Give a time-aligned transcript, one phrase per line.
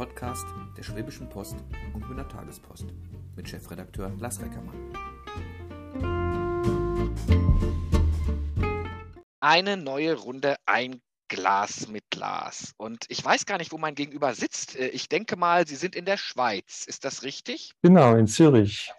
[0.00, 0.46] Podcast
[0.78, 1.56] der Schwäbischen Post
[1.92, 2.86] und Münder Tagespost
[3.36, 4.94] mit Chefredakteur Lars Reckermann.
[9.40, 12.72] Eine neue Runde, ein Glas mit Glas.
[12.78, 14.74] Und ich weiß gar nicht, wo mein Gegenüber sitzt.
[14.74, 16.86] Äh, ich denke mal, Sie sind in der Schweiz.
[16.86, 17.74] Ist das richtig?
[17.82, 18.90] Genau, in Zürich.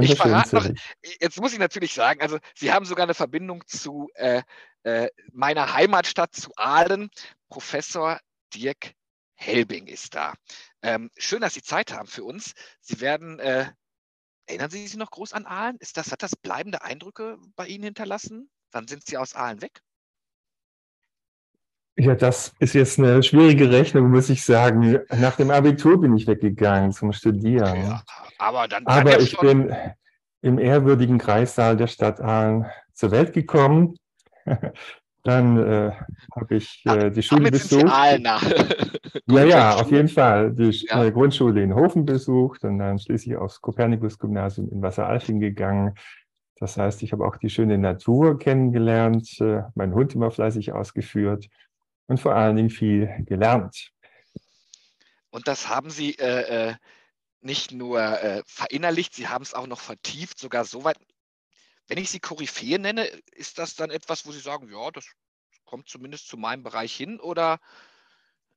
[0.00, 0.66] Ich verrate noch,
[1.20, 4.40] jetzt muss ich natürlich sagen, also Sie haben sogar eine Verbindung zu äh,
[4.84, 7.10] äh, meiner Heimatstadt, zu Aalen.
[7.50, 8.18] Professor
[8.54, 8.94] Dirk
[9.38, 10.34] Helbing ist da.
[10.82, 12.54] Ähm, schön, dass Sie Zeit haben für uns.
[12.80, 13.66] Sie werden, äh,
[14.46, 15.76] erinnern Sie sich noch groß an Aalen?
[15.78, 18.50] Ist das, hat das bleibende Eindrücke bei Ihnen hinterlassen?
[18.72, 19.80] Wann sind Sie aus Aalen weg?
[21.96, 25.00] Ja, das ist jetzt eine schwierige Rechnung, muss ich sagen.
[25.08, 27.76] Nach dem Abitur bin ich weggegangen zum Studieren.
[27.76, 28.02] Ja,
[28.38, 29.74] aber dann aber ich bin
[30.42, 33.96] im ehrwürdigen Kreissaal der Stadt Aalen zur Welt gekommen.
[35.28, 35.92] Dann äh,
[36.34, 37.84] habe ich äh, die Schule besucht.
[39.26, 40.54] ja, ja, auf jeden Fall.
[40.54, 41.04] Die ja.
[41.04, 45.94] äh, Grundschule in Hofen besucht und dann schließlich aufs Kopernikus-Gymnasium in Wasseralfing gegangen.
[46.56, 51.46] Das heißt, ich habe auch die schöne Natur kennengelernt, äh, meinen Hund immer fleißig ausgeführt
[52.06, 53.90] und vor allen Dingen viel gelernt.
[55.28, 56.74] Und das haben Sie äh, äh
[57.42, 60.96] nicht nur äh, verinnerlicht, Sie haben es auch noch vertieft, sogar so weit.
[61.88, 65.06] Wenn ich Sie Koryphäe nenne, ist das dann etwas, wo Sie sagen, ja, das
[65.64, 67.18] kommt zumindest zu meinem Bereich hin?
[67.18, 67.58] Oder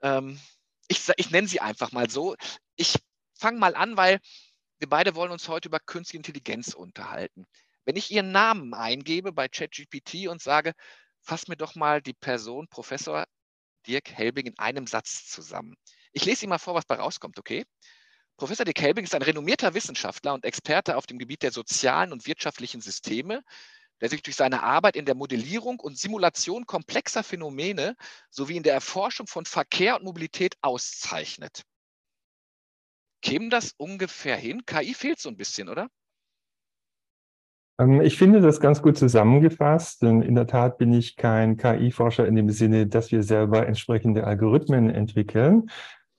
[0.02, 0.40] ähm,
[0.88, 2.36] ich, ich nenne sie einfach mal so.
[2.76, 2.96] Ich
[3.34, 4.20] fange mal an, weil
[4.80, 7.46] wir beide wollen uns heute über künstliche Intelligenz unterhalten.
[7.86, 10.74] Wenn ich Ihren Namen eingebe bei ChatGPT und sage,
[11.22, 13.26] fass mir doch mal die Person Professor
[13.88, 15.76] Dirk Helbing in einem Satz zusammen.
[16.12, 17.66] Ich lese Ihnen mal vor, was bei rauskommt, okay?
[18.42, 22.26] Professor Dirk Helbing ist ein renommierter Wissenschaftler und Experte auf dem Gebiet der sozialen und
[22.26, 23.44] wirtschaftlichen Systeme,
[24.02, 27.96] der sich durch seine Arbeit in der Modellierung und Simulation komplexer Phänomene
[28.32, 31.62] sowie in der Erforschung von Verkehr und Mobilität auszeichnet.
[33.22, 34.66] Käme das ungefähr hin?
[34.66, 35.88] KI fehlt so ein bisschen, oder?
[37.80, 42.28] Ähm, ich finde das ganz gut zusammengefasst, denn in der Tat bin ich kein KI-Forscher
[42.28, 45.70] in dem Sinne, dass wir selber entsprechende Algorithmen entwickeln,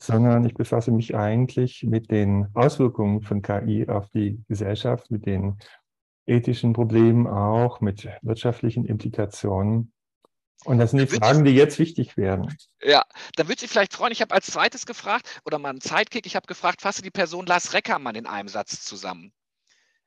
[0.03, 5.59] sondern ich befasse mich eigentlich mit den Auswirkungen von KI auf die Gesellschaft, mit den
[6.27, 9.93] ethischen Problemen auch, mit wirtschaftlichen Implikationen.
[10.65, 12.57] Und das sind die Fragen, die jetzt wichtig werden.
[12.83, 13.03] Ja,
[13.37, 16.37] dann würde ich vielleicht freuen, ich habe als zweites gefragt, oder mal einen Zeitkick, ich
[16.37, 19.33] habe gefragt, fasse die Person Lars Reckermann in einem Satz zusammen.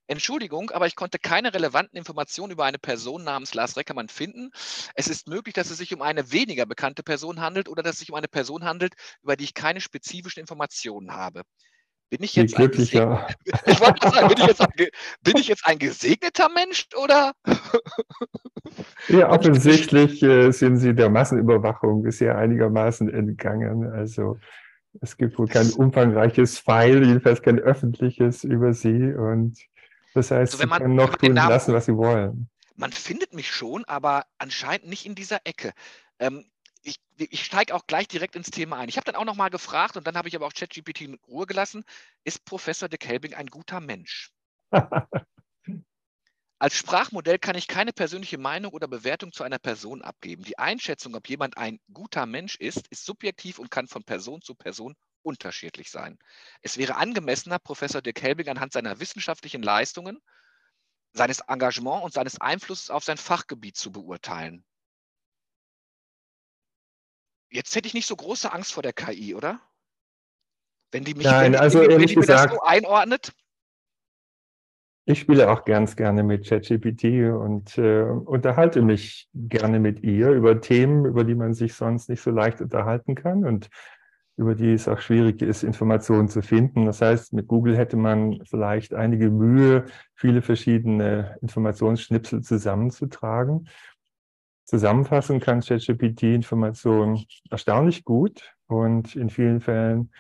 [0.08, 4.52] Entschuldigung, aber ich konnte keine relevanten Informationen über eine Person namens Lars Reckermann finden.
[4.94, 8.00] Es ist möglich, dass es sich um eine weniger bekannte Person handelt oder dass es
[8.00, 11.42] sich um eine Person handelt, über die ich keine spezifischen Informationen habe.
[12.12, 14.70] Bin ich jetzt, ein, ich sagen, bin, ich jetzt ein,
[15.24, 17.34] bin ich jetzt ein gesegneter Mensch oder?
[19.08, 23.92] ja, offensichtlich äh, sind Sie der Massenüberwachung bisher einigermaßen entgangen.
[23.92, 24.38] Also
[25.02, 29.12] es gibt wohl kein umfangreiches File, jedenfalls kein öffentliches über Sie.
[29.14, 29.58] Und
[30.16, 32.50] das heißt, also Sie können noch tun lassen, was Sie wollen.
[32.76, 35.74] Man findet mich schon, aber anscheinend nicht in dieser Ecke.
[36.20, 36.46] Ähm,
[36.84, 38.88] ich, ich steige auch gleich direkt ins Thema ein.
[38.88, 41.46] Ich habe dann auch nochmal gefragt und dann habe ich aber auch ChatGPT in Ruhe
[41.46, 41.84] gelassen.
[42.24, 44.31] Ist Professor de Kelbing ein guter Mensch?
[46.59, 50.44] Als Sprachmodell kann ich keine persönliche Meinung oder Bewertung zu einer Person abgeben.
[50.44, 54.56] Die Einschätzung, ob jemand ein guter Mensch ist, ist subjektiv und kann von Person zu
[54.56, 56.19] Person unterschiedlich sein.
[56.62, 60.22] Es wäre angemessener, Professor de Kelbing anhand seiner wissenschaftlichen Leistungen,
[61.13, 64.64] seines Engagements und seines Einflusses auf sein Fachgebiet zu beurteilen.
[67.50, 69.62] Jetzt hätte ich nicht so große Angst vor der KI, oder?
[70.91, 73.34] Wenn die mich, Nein, wenn, also wenn, wenn gesagt, so einordnet.
[75.08, 80.59] Ich spiele auch ganz gerne mit ChatGPT und äh, unterhalte mich gerne mit ihr über
[80.59, 83.69] Themen, über die man sich sonst nicht so leicht unterhalten kann und
[84.38, 86.85] über die es auch schwierig ist, Informationen zu finden.
[86.85, 93.67] Das heißt, mit Google hätte man vielleicht einige Mühe, viele verschiedene Informationsschnipsel zusammenzutragen.
[94.66, 100.11] Zusammenfassen kann ChatGPT Informationen erstaunlich gut und in vielen Fällen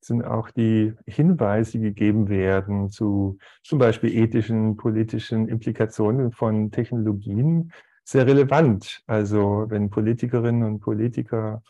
[0.00, 7.72] sind auch die Hinweise, die gegeben werden zu zum Beispiel ethischen, politischen Implikationen von Technologien
[8.04, 9.02] sehr relevant.
[9.06, 11.62] Also wenn Politikerinnen und Politiker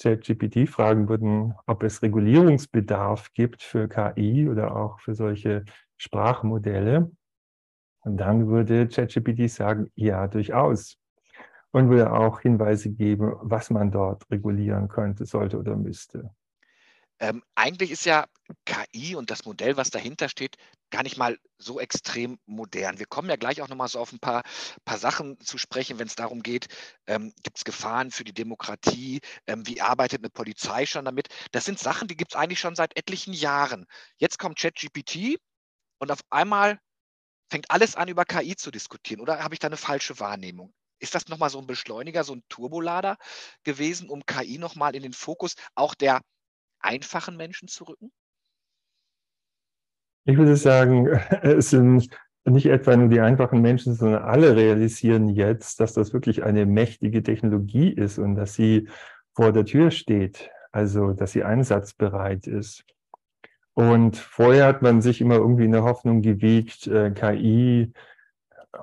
[0.00, 5.64] ChatGPT fragen würden, ob es Regulierungsbedarf gibt für KI oder auch für solche
[5.96, 7.10] Sprachmodelle,
[8.02, 10.96] und dann würde ChatGPT sagen, ja, durchaus
[11.70, 16.30] und würde auch Hinweise geben, was man dort regulieren könnte, sollte oder müsste.
[17.20, 18.24] ähm, eigentlich ist ja
[18.64, 20.56] KI und das Modell, was dahinter steht,
[20.90, 22.98] gar nicht mal so extrem modern.
[22.98, 24.42] Wir kommen ja gleich auch nochmal so auf ein paar,
[24.84, 26.68] paar Sachen zu sprechen, wenn es darum geht,
[27.06, 31.28] ähm, gibt es Gefahren für die Demokratie, ähm, wie arbeitet eine Polizei schon damit.
[31.52, 33.86] Das sind Sachen, die gibt es eigentlich schon seit etlichen Jahren.
[34.18, 35.38] Jetzt kommt ChatGPT
[35.98, 36.78] und auf einmal
[37.50, 39.20] fängt alles an, über KI zu diskutieren.
[39.20, 40.72] Oder habe ich da eine falsche Wahrnehmung?
[41.00, 43.16] Ist das nochmal so ein Beschleuniger, so ein Turbolader
[43.64, 46.20] gewesen, um KI nochmal in den Fokus auch der
[46.80, 48.12] einfachen Menschen zu rücken?
[50.30, 51.06] Ich würde sagen,
[51.42, 52.08] es sind
[52.44, 57.24] nicht etwa nur die einfachen Menschen, sondern alle realisieren jetzt, dass das wirklich eine mächtige
[57.24, 58.88] Technologie ist und dass sie
[59.34, 62.84] vor der Tür steht, also dass sie einsatzbereit ist.
[63.74, 67.92] Und vorher hat man sich immer irgendwie in der Hoffnung gewiegt, äh, KI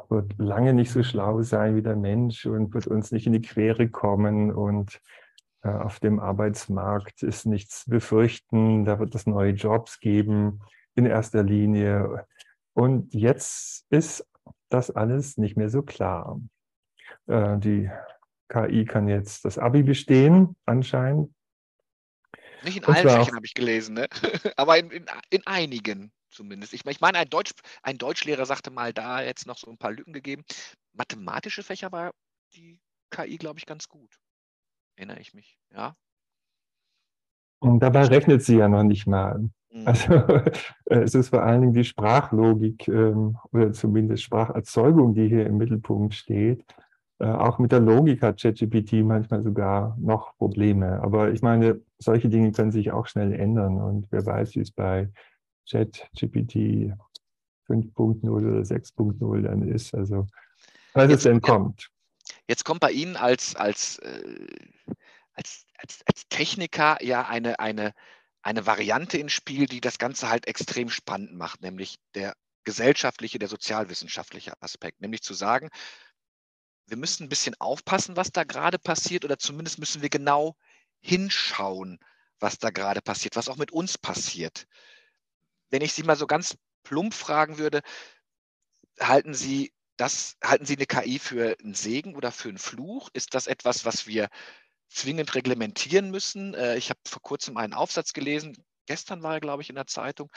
[0.10, 3.42] wird lange nicht so schlau sein wie der Mensch und wird uns nicht in die
[3.42, 5.00] Quere kommen und
[5.62, 10.60] äh, auf dem Arbeitsmarkt ist nichts befürchten, da wird es neue Jobs geben
[10.98, 12.26] in erster Linie.
[12.74, 14.28] Und jetzt ist
[14.70, 16.40] das alles nicht mehr so klar.
[17.28, 17.90] Äh, die
[18.50, 21.34] KI kann jetzt das Abi bestehen, anscheinend.
[22.64, 24.08] Nicht in allen Fächern habe ich gelesen, ne?
[24.58, 26.74] aber in, in, in einigen zumindest.
[26.74, 27.52] Ich, ich meine, ein, Deutsch,
[27.84, 30.44] ein Deutschlehrer sagte mal, da jetzt noch so ein paar Lücken gegeben.
[30.94, 32.12] Mathematische Fächer war
[32.54, 32.80] die
[33.12, 34.18] KI, glaube ich, ganz gut.
[34.96, 35.96] Erinnere ich mich, ja.
[37.60, 39.50] Und dabei rechnet sie ja noch nicht mal.
[39.88, 40.22] Also
[40.86, 46.14] es ist vor allen Dingen die Sprachlogik ähm, oder zumindest Spracherzeugung, die hier im Mittelpunkt
[46.14, 46.66] steht.
[47.20, 51.02] Äh, auch mit der Logik hat ChatGPT manchmal sogar noch Probleme.
[51.02, 53.78] Aber ich meine, solche Dinge können sich auch schnell ändern.
[53.78, 55.10] Und wer weiß, wie es bei
[55.70, 56.92] ChatGPT
[57.70, 59.96] 5.0 oder 6.0 dann ist.
[59.96, 60.28] Also,
[60.92, 61.90] was es denn kommt.
[62.50, 64.48] Jetzt kommt bei Ihnen als, als, äh,
[65.34, 67.94] als, als, als Techniker ja eine, eine,
[68.48, 73.48] eine Variante ins Spiel, die das Ganze halt extrem spannend macht, nämlich der gesellschaftliche, der
[73.48, 75.70] sozialwissenschaftliche Aspekt, nämlich zu sagen,
[76.88, 80.56] wir müssen ein bisschen aufpassen, was da gerade passiert, oder zumindest müssen wir genau
[81.02, 82.00] hinschauen,
[82.40, 84.68] was da gerade passiert, was auch mit uns passiert
[85.70, 87.82] wenn ich Sie mal so ganz plump fragen würde,
[89.00, 93.10] halten Sie das, halten Sie eine KI für einen Segen oder für einen Fluch?
[93.14, 94.30] Ist das etwas, was wir
[94.90, 96.54] zwingend reglementieren müssen?
[96.54, 98.56] Äh, ich habe vor kurzem einen Aufsatz gelesen,
[98.88, 100.32] gestern war er, glaube ich, in der Zeitung.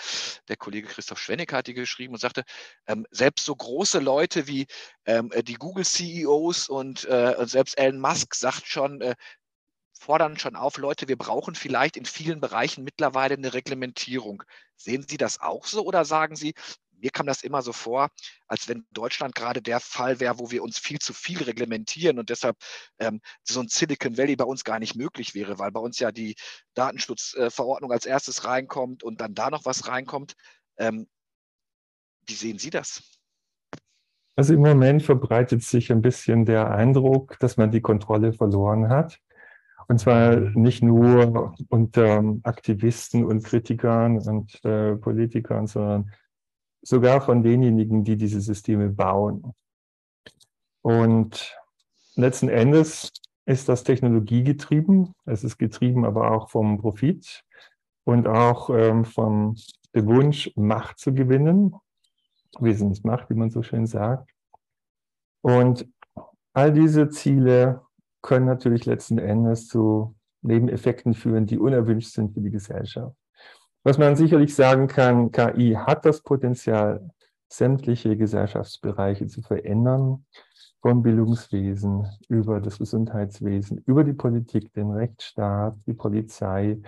[0.49, 2.45] Der Kollege Christoph Schwenneck hat die geschrieben und sagte,
[2.87, 4.67] ähm, selbst so große Leute wie
[5.07, 9.15] ähm, die Google-CEOs und, äh, und, selbst Elon Musk sagt schon, äh,
[9.93, 14.43] fordern schon auf, Leute, wir brauchen vielleicht in vielen Bereichen mittlerweile eine Reglementierung.
[14.77, 16.55] Sehen Sie das auch so oder sagen Sie,
[17.01, 18.09] mir kam das immer so vor,
[18.47, 22.31] als wenn Deutschland gerade der Fall wäre, wo wir uns viel zu viel reglementieren und
[22.31, 22.57] deshalb
[22.99, 26.13] ähm, so ein Silicon Valley bei uns gar nicht möglich wäre, weil bei uns ja
[26.13, 26.37] die
[26.75, 30.35] Datenschutzverordnung als erstes reinkommt und dann da noch was reinkommt.
[30.79, 31.09] Ähm,
[32.27, 33.03] wie sehen Sie das?
[34.37, 39.21] Also im Moment verbreitet sich ein bisschen der Eindruck, dass man die Kontrolle verloren hat.
[39.89, 46.13] Und zwar nicht nur unter Aktivisten und Kritikern und äh, Politikern, sondern
[46.83, 49.55] sogar von denjenigen, die diese Systeme bauen.
[50.83, 51.57] Und
[52.15, 53.13] letzten Endes
[53.47, 55.15] ist das technologiegetrieben.
[55.27, 57.45] Es ist getrieben aber auch vom Profit
[58.05, 59.57] und auch ähm, vom
[59.93, 61.75] Wunsch, Macht zu gewinnen.
[62.59, 64.31] Wesensmacht, wie man so schön sagt.
[65.43, 65.89] Und
[66.53, 67.83] all diese Ziele
[68.23, 73.15] können natürlich letzten Endes zu Nebeneffekten führen, die unerwünscht sind für die Gesellschaft.
[73.83, 77.11] Was man sicherlich sagen kann, KI hat das Potenzial,
[77.49, 80.25] sämtliche Gesellschaftsbereiche zu verändern,
[80.83, 86.81] vom Bildungswesen über das Gesundheitswesen, über die Politik, den Rechtsstaat, die Polizei,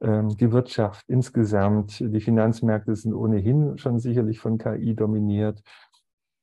[0.00, 2.00] ähm, die Wirtschaft insgesamt.
[2.00, 5.62] Die Finanzmärkte sind ohnehin schon sicherlich von KI dominiert.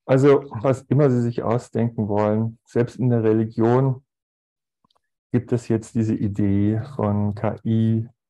[0.05, 4.03] Also was immer Sie sich ausdenken wollen, selbst in der Religion
[5.31, 7.33] gibt es jetzt diese Idee von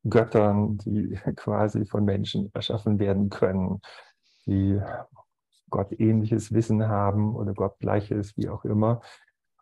[0.04, 3.80] KI-Göttern, die quasi von Menschen erschaffen werden können,
[4.46, 4.80] die
[5.70, 9.00] gottähnliches Wissen haben oder gottgleiches, wie auch immer.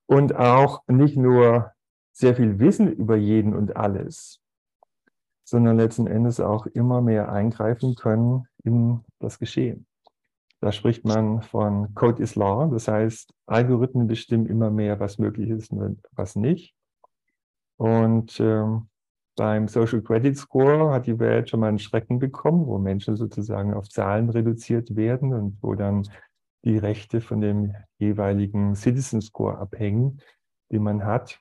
[0.07, 1.73] Und auch nicht nur
[2.13, 4.41] sehr viel Wissen über jeden und alles,
[5.45, 9.87] sondern letzten Endes auch immer mehr eingreifen können in das Geschehen.
[10.61, 15.51] Da spricht man von Code is Law, das heißt, Algorithmen bestimmen immer mehr, was möglich
[15.51, 16.75] ist und was nicht.
[17.79, 18.89] Und ähm,
[19.37, 23.73] beim Social Credit Score hat die Welt schon mal einen Schrecken bekommen, wo Menschen sozusagen
[23.75, 26.09] auf Zahlen reduziert werden und wo dann
[26.65, 30.21] die Rechte von dem jeweiligen Citizen Score abhängen,
[30.71, 31.41] den man hat.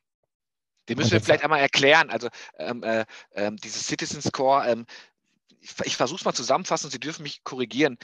[0.90, 2.10] Den müssen wir vielleicht einmal erklären.
[2.10, 4.86] Also ähm, äh, äh, dieses Citizen Score, ähm,
[5.60, 7.98] ich, ich versuche es mal zusammenfassen, Sie dürfen mich korrigieren.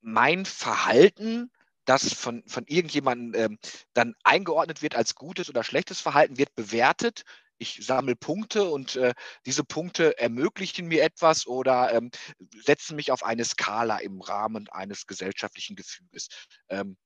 [0.00, 1.50] Mein Verhalten,
[1.86, 3.58] das von, von irgendjemandem ähm,
[3.94, 7.24] dann eingeordnet wird als gutes oder schlechtes Verhalten, wird bewertet
[7.60, 9.12] ich sammle Punkte und äh,
[9.44, 12.10] diese Punkte ermöglichen mir etwas oder ähm,
[12.64, 16.28] setzen mich auf eine Skala im Rahmen eines gesellschaftlichen Gefüges.
[16.70, 16.96] Ähm,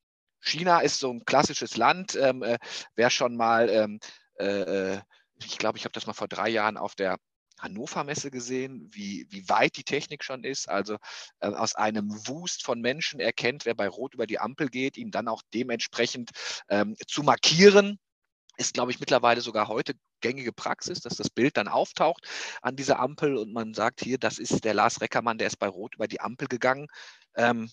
[0.41, 2.15] China ist so ein klassisches Land.
[2.15, 2.59] Ähm, äh,
[2.95, 3.99] wer schon mal, ähm,
[4.39, 5.01] äh, äh,
[5.43, 7.19] ich glaube, ich habe das mal vor drei Jahren auf der
[7.59, 10.69] Hannover Messe gesehen, wie, wie weit die Technik schon ist.
[10.69, 10.99] Also
[11.41, 15.11] äh, aus einem Wust von Menschen erkennt, wer bei Rot über die Ampel geht, ihn
[15.11, 16.31] dann auch dementsprechend
[16.69, 17.99] ähm, zu markieren
[18.57, 22.27] ist, glaube ich, mittlerweile sogar heute gängige Praxis, dass das Bild dann auftaucht
[22.63, 25.69] an dieser Ampel und man sagt hier, das ist der Lars Reckermann, der ist bei
[25.69, 26.87] Rot über die Ampel gegangen.
[27.37, 27.71] Ähm,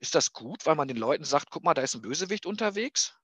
[0.00, 3.16] ist das gut, weil man den Leuten sagt, guck mal, da ist ein Bösewicht unterwegs?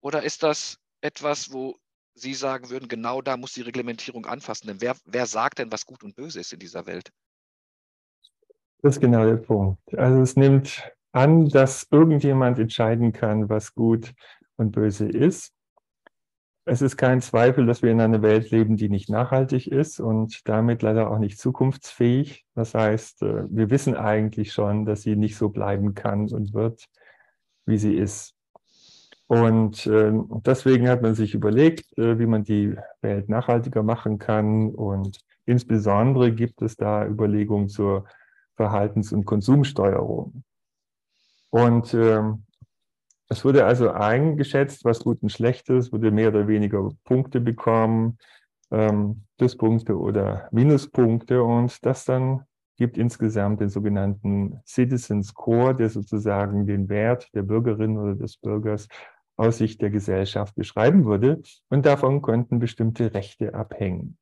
[0.00, 1.76] Oder ist das etwas, wo
[2.14, 4.68] Sie sagen würden, genau da muss die Reglementierung anfassen?
[4.68, 7.10] Denn wer, wer sagt denn, was gut und böse ist in dieser Welt?
[8.82, 9.80] Das ist genau der Punkt.
[9.98, 14.12] Also es nimmt an, dass irgendjemand entscheiden kann, was gut
[14.56, 15.52] und böse ist.
[16.68, 20.48] Es ist kein Zweifel, dass wir in einer Welt leben, die nicht nachhaltig ist und
[20.48, 22.44] damit leider auch nicht zukunftsfähig.
[22.54, 26.86] Das heißt, äh, wir wissen eigentlich schon, dass sie nicht so bleiben kann und wird,
[27.66, 28.34] wie sie ist.
[29.28, 30.12] Und äh,
[30.44, 34.70] deswegen hat man sich überlegt, äh, wie man die Welt nachhaltiger machen kann.
[34.70, 38.06] Und insbesondere gibt es da Überlegungen zur
[38.56, 40.42] Verhaltens- und Konsumsteuerung.
[41.50, 42.45] Und ähm,
[43.28, 48.18] es wurde also eingeschätzt, was gut und schlecht ist, wurde mehr oder weniger Punkte bekommen,
[48.70, 52.44] ähm, Pluspunkte oder Minuspunkte und das dann
[52.76, 58.86] gibt insgesamt den sogenannten Citizen Score, der sozusagen den Wert der Bürgerin oder des Bürgers
[59.36, 64.18] aus Sicht der Gesellschaft beschreiben würde und davon konnten bestimmte Rechte abhängen.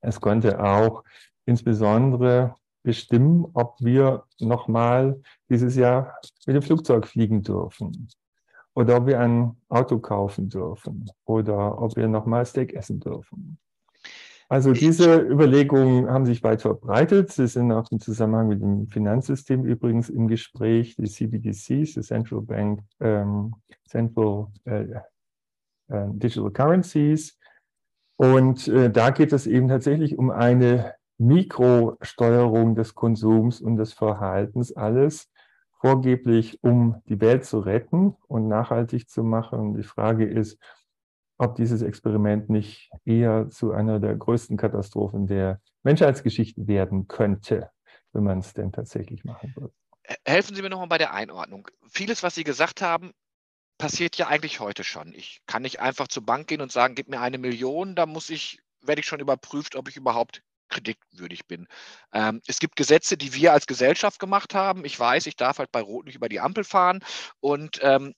[0.00, 1.04] Es konnte auch
[1.46, 8.08] insbesondere bestimmen, ob wir nochmal dieses Jahr mit dem Flugzeug fliegen dürfen
[8.74, 13.58] oder ob wir ein Auto kaufen dürfen oder ob wir nochmal Steak essen dürfen.
[14.48, 17.32] Also diese Überlegungen haben sich weit verbreitet.
[17.32, 20.96] Sie sind auch im Zusammenhang mit dem Finanzsystem übrigens im Gespräch.
[20.96, 23.54] Die CBDCs, die Central Bank, ähm,
[23.88, 24.82] Central äh,
[25.88, 27.38] äh, Digital Currencies.
[28.16, 34.76] Und äh, da geht es eben tatsächlich um eine Mikrosteuerung des Konsums und des Verhaltens.
[34.76, 35.30] Alles
[35.84, 39.76] vorgeblich, um die Welt zu retten und nachhaltig zu machen.
[39.76, 40.58] Die Frage ist,
[41.36, 47.68] ob dieses Experiment nicht eher zu einer der größten Katastrophen der Menschheitsgeschichte werden könnte,
[48.14, 49.74] wenn man es denn tatsächlich machen würde.
[50.24, 51.68] Helfen Sie mir nochmal bei der Einordnung.
[51.90, 53.12] Vieles, was Sie gesagt haben,
[53.76, 55.12] passiert ja eigentlich heute schon.
[55.12, 58.30] Ich kann nicht einfach zur Bank gehen und sagen, gib mir eine Million, da muss
[58.30, 60.42] ich, werde ich schon überprüft, ob ich überhaupt
[60.74, 61.66] kritikwürdig bin.
[62.12, 64.84] Ähm, es gibt Gesetze, die wir als Gesellschaft gemacht haben.
[64.84, 67.00] Ich weiß, ich darf halt bei Rot nicht über die Ampel fahren
[67.40, 68.14] und ähm,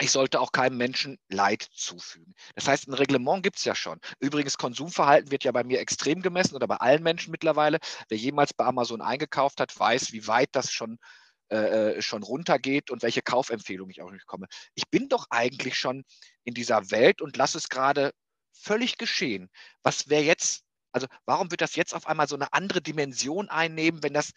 [0.00, 2.34] ich sollte auch keinem Menschen Leid zufügen.
[2.54, 4.00] Das heißt, ein Reglement gibt es ja schon.
[4.18, 7.78] Übrigens, Konsumverhalten wird ja bei mir extrem gemessen oder bei allen Menschen mittlerweile.
[8.08, 10.98] Wer jemals bei Amazon eingekauft hat, weiß, wie weit das schon,
[11.50, 14.46] äh, äh schon runtergeht und welche Kaufempfehlungen ich auch nicht bekomme.
[14.74, 16.04] Ich bin doch eigentlich schon
[16.44, 18.12] in dieser Welt und lasse es gerade
[18.52, 19.50] völlig geschehen.
[19.82, 24.02] Was wäre jetzt also warum wird das jetzt auf einmal so eine andere Dimension einnehmen,
[24.02, 24.32] wenn das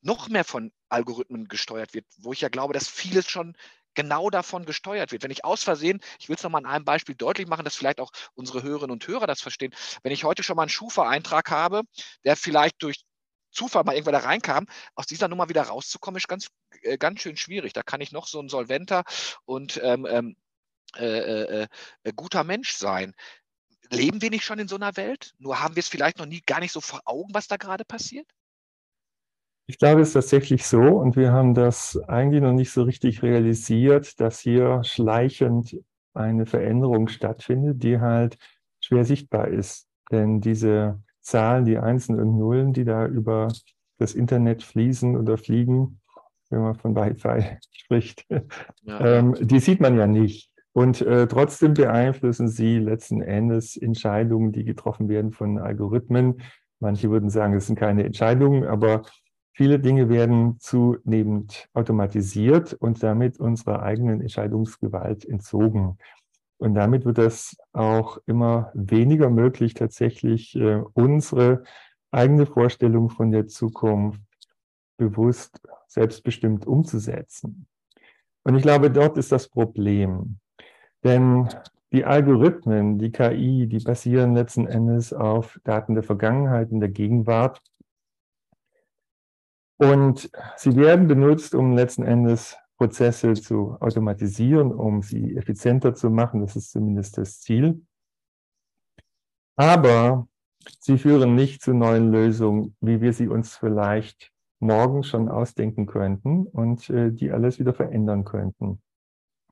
[0.00, 3.56] noch mehr von Algorithmen gesteuert wird, wo ich ja glaube, dass vieles schon
[3.94, 5.22] genau davon gesteuert wird.
[5.22, 8.00] Wenn ich aus Versehen, ich will es nochmal an einem Beispiel deutlich machen, dass vielleicht
[8.00, 11.82] auch unsere Hörerinnen und Hörer das verstehen, wenn ich heute schon mal einen Schufa-Eintrag habe,
[12.24, 13.04] der vielleicht durch
[13.50, 16.48] Zufall mal irgendwann da reinkam, aus dieser Nummer wieder rauszukommen, ist ganz,
[16.82, 17.74] äh, ganz schön schwierig.
[17.74, 19.04] Da kann ich noch so ein solventer
[19.44, 20.36] und ähm, ähm
[20.96, 21.68] äh, äh,
[22.02, 23.14] äh, guter Mensch sein
[23.92, 25.34] leben wir nicht schon in so einer Welt?
[25.38, 27.84] Nur haben wir es vielleicht noch nie gar nicht so vor Augen, was da gerade
[27.84, 28.26] passiert?
[29.66, 33.22] Ich glaube, es ist tatsächlich so und wir haben das eigentlich noch nicht so richtig
[33.22, 35.76] realisiert, dass hier schleichend
[36.14, 38.36] eine Veränderung stattfindet, die halt
[38.80, 39.88] schwer sichtbar ist.
[40.10, 43.48] Denn diese Zahlen, die Einsen und Nullen, die da über
[43.98, 46.00] das Internet fließen oder fliegen,
[46.50, 48.26] wenn man von Wi-Fi spricht,
[48.82, 49.00] ja.
[49.00, 50.51] ähm, die sieht man ja nicht.
[50.72, 56.40] Und äh, trotzdem beeinflussen sie letzten Endes Entscheidungen, die getroffen werden von Algorithmen.
[56.80, 59.02] Manche würden sagen, es sind keine Entscheidungen, aber
[59.52, 65.98] viele Dinge werden zunehmend automatisiert und damit unserer eigenen Entscheidungsgewalt entzogen.
[66.56, 71.64] Und damit wird es auch immer weniger möglich, tatsächlich äh, unsere
[72.12, 74.20] eigene Vorstellung von der Zukunft
[74.96, 77.66] bewusst, selbstbestimmt umzusetzen.
[78.44, 80.38] Und ich glaube, dort ist das Problem.
[81.04, 81.48] Denn
[81.92, 87.60] die Algorithmen, die KI, die basieren letzten Endes auf Daten der Vergangenheit und der Gegenwart.
[89.78, 96.40] Und sie werden benutzt, um letzten Endes Prozesse zu automatisieren, um sie effizienter zu machen.
[96.40, 97.84] Das ist zumindest das Ziel.
[99.56, 100.26] Aber
[100.80, 106.46] sie führen nicht zu neuen Lösungen, wie wir sie uns vielleicht morgen schon ausdenken könnten
[106.46, 108.80] und äh, die alles wieder verändern könnten.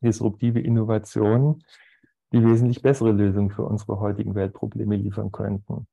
[0.01, 1.65] Disruptive Innovationen,
[2.33, 5.87] die wesentlich bessere Lösungen für unsere heutigen Weltprobleme liefern könnten.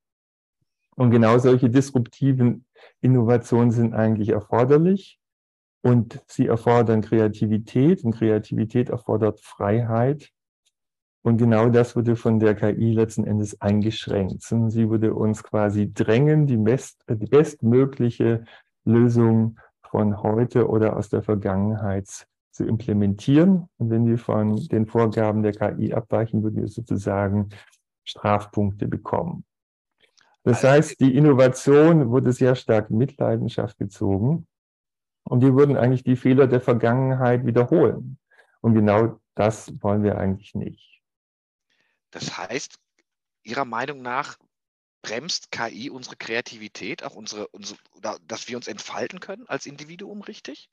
[0.95, 2.65] Und genau solche disruptiven
[3.01, 5.19] Innovationen sind eigentlich erforderlich.
[5.81, 10.31] Und sie erfordern Kreativität und Kreativität erfordert Freiheit.
[11.21, 14.41] Und genau das wurde von der KI letzten Endes eingeschränkt.
[14.41, 18.45] Sie würde uns quasi drängen, die, best, die bestmögliche
[18.85, 23.69] Lösung von heute oder aus der Vergangenheit zu implementieren.
[23.77, 27.49] Und wenn wir von den Vorgaben der KI abweichen, würden wir sozusagen
[28.03, 29.45] Strafpunkte bekommen.
[30.43, 34.47] Das heißt, die Innovation wurde sehr stark in Mitleidenschaft gezogen.
[35.23, 38.17] Und die würden eigentlich die Fehler der Vergangenheit wiederholen.
[38.61, 41.01] Und genau das wollen wir eigentlich nicht.
[42.11, 42.79] Das heißt,
[43.43, 44.37] Ihrer Meinung nach
[45.01, 47.77] bremst KI unsere Kreativität, auch unsere, unsere
[48.25, 50.69] dass wir uns entfalten können als Individuum, richtig?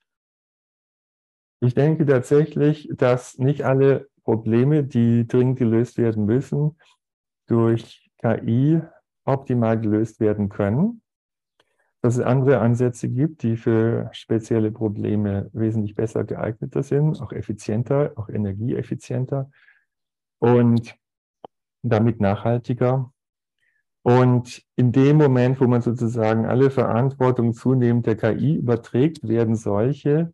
[1.65, 6.77] Ich denke tatsächlich, dass nicht alle Probleme, die dringend gelöst werden müssen,
[7.47, 8.81] durch KI
[9.25, 11.03] optimal gelöst werden können
[12.05, 18.13] dass es andere Ansätze gibt, die für spezielle Probleme wesentlich besser geeigneter sind, auch effizienter,
[18.17, 19.51] auch energieeffizienter
[20.39, 20.95] und
[21.81, 23.11] damit nachhaltiger.
[24.03, 30.31] Und in dem Moment, wo man sozusagen alle Verantwortung zunehmend der KI überträgt, werden solche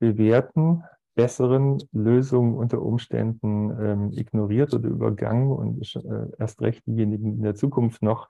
[0.00, 0.82] bewährten,
[1.14, 7.54] besseren Lösungen unter Umständen ähm, ignoriert oder übergangen und äh, erst recht diejenigen in der
[7.54, 8.28] Zukunft noch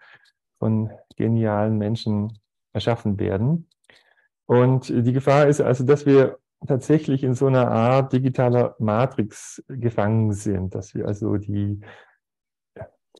[0.58, 2.38] von genialen Menschen
[2.72, 3.68] erschaffen werden.
[4.46, 10.32] Und die Gefahr ist also, dass wir tatsächlich in so einer Art digitaler Matrix gefangen
[10.32, 11.80] sind, dass wir also die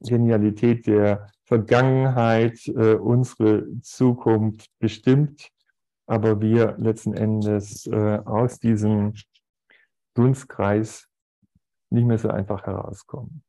[0.01, 5.51] Genialität der Vergangenheit äh, unsere Zukunft bestimmt,
[6.11, 9.15] aber wir letzten Endes äh, aus diesem
[10.15, 11.07] Dunstkreis
[11.89, 13.45] nicht mehr so einfach herauskommen.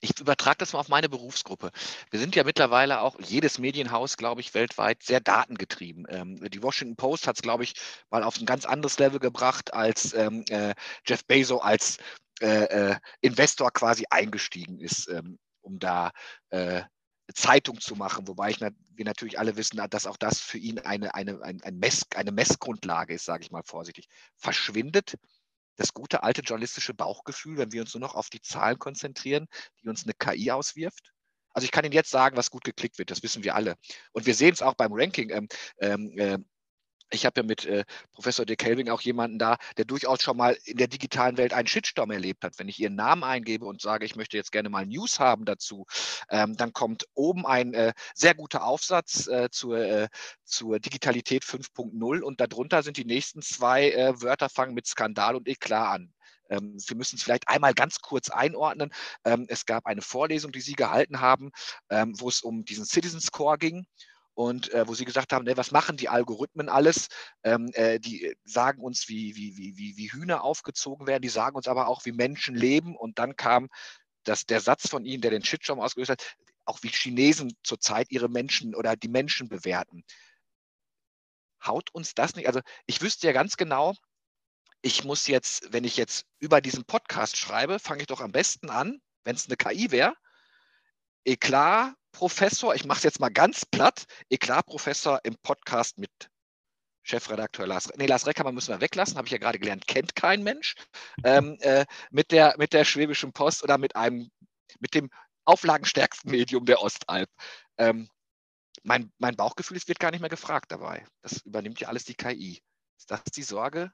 [0.00, 1.70] Ich übertrage das mal auf meine Berufsgruppe.
[2.10, 6.04] Wir sind ja mittlerweile auch, jedes Medienhaus, glaube ich, weltweit sehr datengetrieben.
[6.10, 7.72] Ähm, die Washington Post hat es, glaube ich,
[8.10, 10.74] mal auf ein ganz anderes Level gebracht, als ähm, äh,
[11.06, 11.96] Jeff Bezos als
[12.42, 16.10] äh, äh, Investor quasi eingestiegen ist, ähm, um da
[16.50, 16.82] äh,
[17.34, 21.14] Zeitung zu machen, wobei ich, wir natürlich alle wissen, dass auch das für ihn eine,
[21.14, 24.08] eine, ein, ein Mess, eine Messgrundlage ist, sage ich mal vorsichtig.
[24.36, 25.16] Verschwindet
[25.76, 29.46] das gute alte journalistische Bauchgefühl, wenn wir uns nur noch auf die Zahlen konzentrieren,
[29.82, 31.12] die uns eine KI auswirft?
[31.54, 33.76] Also ich kann Ihnen jetzt sagen, was gut geklickt wird, das wissen wir alle.
[34.12, 35.30] Und wir sehen es auch beim Ranking.
[35.30, 35.48] Ähm,
[35.80, 36.38] ähm, äh,
[37.12, 40.56] ich habe ja mit äh, Professor De Kelving auch jemanden da, der durchaus schon mal
[40.64, 42.58] in der digitalen Welt einen Shitstorm erlebt hat.
[42.58, 45.86] Wenn ich ihren Namen eingebe und sage, ich möchte jetzt gerne mal News haben dazu,
[46.30, 50.08] ähm, dann kommt oben ein äh, sehr guter Aufsatz äh, zur, äh,
[50.44, 55.48] zur Digitalität 5.0 und darunter sind die nächsten zwei äh, Wörter fangen mit Skandal und
[55.48, 56.12] Eklat an.
[56.48, 58.92] Ähm, wir müssen es vielleicht einmal ganz kurz einordnen.
[59.24, 61.50] Ähm, es gab eine Vorlesung, die Sie gehalten haben,
[61.90, 63.86] ähm, wo es um diesen Citizen Score ging
[64.34, 67.08] und äh, wo sie gesagt haben, ne, was machen die Algorithmen alles?
[67.42, 71.68] Ähm, äh, die sagen uns, wie, wie, wie, wie Hühner aufgezogen werden, die sagen uns
[71.68, 72.96] aber auch, wie Menschen leben.
[72.96, 73.68] Und dann kam
[74.24, 78.28] das, der Satz von ihnen, der den Shitstorm ausgelöst hat, auch wie Chinesen zurzeit ihre
[78.28, 80.04] Menschen oder die Menschen bewerten.
[81.64, 82.46] Haut uns das nicht?
[82.46, 83.94] Also ich wüsste ja ganz genau,
[84.80, 88.70] ich muss jetzt, wenn ich jetzt über diesen Podcast schreibe, fange ich doch am besten
[88.70, 90.14] an, wenn es eine KI wäre,
[91.24, 96.10] Eklat Professor, ich mache es jetzt mal ganz platt, Eklat-Professor im Podcast mit
[97.04, 100.44] Chefredakteur Lars, nee, Lars Reckermann müssen wir weglassen, habe ich ja gerade gelernt, kennt kein
[100.44, 100.76] Mensch,
[101.24, 104.30] ähm, äh, mit, der, mit der Schwäbischen Post oder mit einem,
[104.78, 105.10] mit dem
[105.44, 107.28] auflagenstärksten Medium der Ostalb.
[107.78, 108.08] Ähm,
[108.84, 111.04] mein, mein Bauchgefühl ist, wird gar nicht mehr gefragt dabei.
[111.22, 112.62] Das übernimmt ja alles die KI.
[112.98, 113.90] Ist das die Sorge?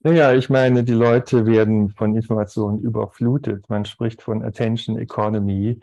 [0.00, 3.68] Naja, ich meine, die Leute werden von Informationen überflutet.
[3.70, 5.80] Man spricht von Attention Economy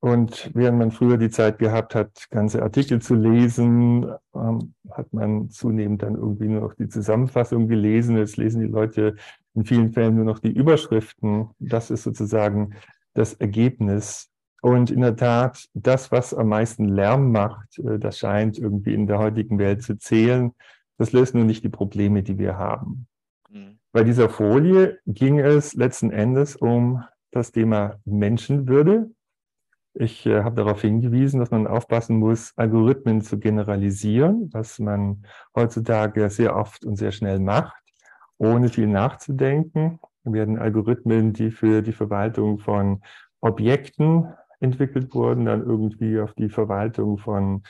[0.00, 5.50] und während man früher die Zeit gehabt hat, ganze Artikel zu lesen, ähm, hat man
[5.50, 8.16] zunehmend dann irgendwie nur noch die Zusammenfassung gelesen.
[8.16, 9.16] Jetzt lesen die Leute
[9.54, 11.48] in vielen Fällen nur noch die Überschriften.
[11.58, 12.74] Das ist sozusagen
[13.14, 14.30] das Ergebnis.
[14.62, 19.08] Und in der Tat, das, was am meisten Lärm macht, äh, das scheint irgendwie in
[19.08, 20.52] der heutigen Welt zu zählen.
[20.96, 23.08] Das löst nur nicht die Probleme, die wir haben.
[23.50, 23.78] Mhm.
[23.90, 29.10] Bei dieser Folie ging es letzten Endes um das Thema Menschenwürde.
[30.00, 35.24] Ich äh, habe darauf hingewiesen, dass man aufpassen muss, Algorithmen zu generalisieren, was man
[35.56, 37.82] heutzutage sehr oft und sehr schnell macht,
[38.36, 39.98] ohne viel nachzudenken.
[40.22, 43.02] Werden Algorithmen, die für die Verwaltung von
[43.40, 47.64] Objekten entwickelt wurden, dann irgendwie auf die Verwaltung von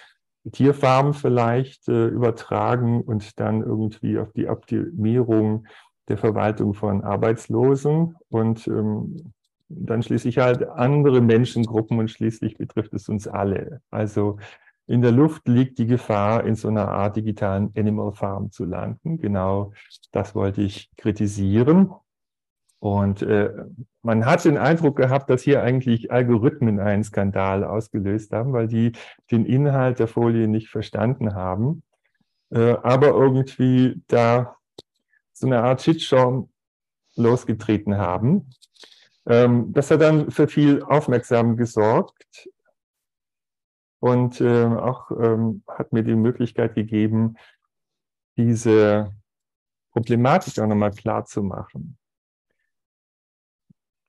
[0.53, 5.67] Tierfarmen vielleicht äh, übertragen und dann irgendwie auf die Optimierung
[6.09, 9.33] der Verwaltung von Arbeitslosen und ähm,
[9.69, 13.83] dann schließlich halt andere Menschengruppen und schließlich betrifft es uns alle.
[13.91, 14.39] Also
[14.87, 19.19] in der Luft liegt die Gefahr, in so einer Art digitalen Animal Farm zu landen.
[19.19, 19.73] Genau
[20.13, 21.91] das wollte ich kritisieren.
[22.81, 23.53] Und äh,
[24.03, 28.93] man hat den Eindruck gehabt, dass hier eigentlich Algorithmen einen Skandal ausgelöst haben, weil die
[29.31, 31.83] den Inhalt der Folie nicht verstanden haben,
[32.51, 34.57] äh, aber irgendwie da
[35.33, 36.49] so eine Art Shitstorm
[37.17, 38.49] losgetreten haben.
[39.29, 42.49] Ähm, das hat dann für viel Aufmerksam gesorgt
[44.01, 47.37] und äh, auch ähm, hat mir die Möglichkeit gegeben,
[48.37, 49.13] diese
[49.93, 51.99] Problematik auch nochmal klar zu machen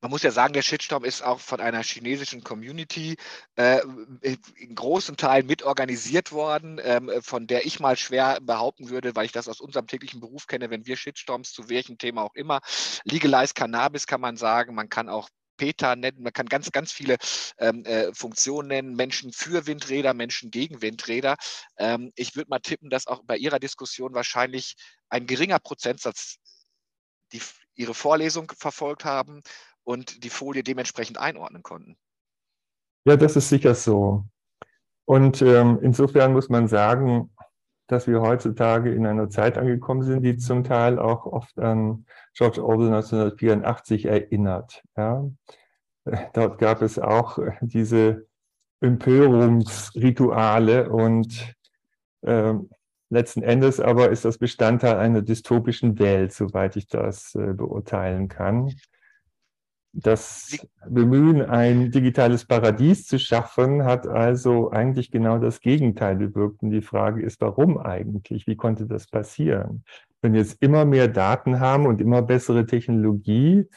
[0.01, 3.17] man muss ja sagen, der Shitstorm ist auch von einer chinesischen Community
[3.55, 3.81] äh,
[4.21, 9.31] in großen Teilen mitorganisiert worden, ähm, von der ich mal schwer behaupten würde, weil ich
[9.31, 12.61] das aus unserem täglichen Beruf kenne, wenn wir Shitstorms zu welchem Thema auch immer,
[13.03, 17.17] Legalize Cannabis kann man sagen, man kann auch PETA nennen, man kann ganz, ganz viele
[17.57, 21.35] ähm, äh, Funktionen nennen, Menschen für Windräder, Menschen gegen Windräder.
[21.77, 24.75] Ähm, ich würde mal tippen, dass auch bei Ihrer Diskussion wahrscheinlich
[25.09, 26.37] ein geringer Prozentsatz
[27.31, 27.41] die
[27.75, 29.41] ihre Vorlesung verfolgt haben
[29.89, 31.97] und die Folie dementsprechend einordnen konnten.
[33.05, 34.23] Ja, das ist sicher so.
[35.05, 37.33] Und ähm, insofern muss man sagen,
[37.87, 42.63] dass wir heutzutage in einer Zeit angekommen sind, die zum Teil auch oft an George
[42.63, 44.83] Orwell 1984 erinnert.
[44.95, 45.27] Ja.
[46.33, 48.27] Dort gab es auch diese
[48.81, 51.55] Empörungsrituale und
[52.21, 52.53] äh,
[53.09, 58.75] letzten Endes aber ist das Bestandteil einer dystopischen Welt, soweit ich das äh, beurteilen kann.
[59.91, 66.61] Das Bemühen, ein digitales Paradies zu schaffen, hat also eigentlich genau das Gegenteil bewirkt.
[66.61, 68.45] Und die Frage ist, warum eigentlich?
[68.45, 69.83] Wie konnte das passieren?
[70.21, 73.67] Wenn wir jetzt immer mehr Daten haben und immer bessere Technologie,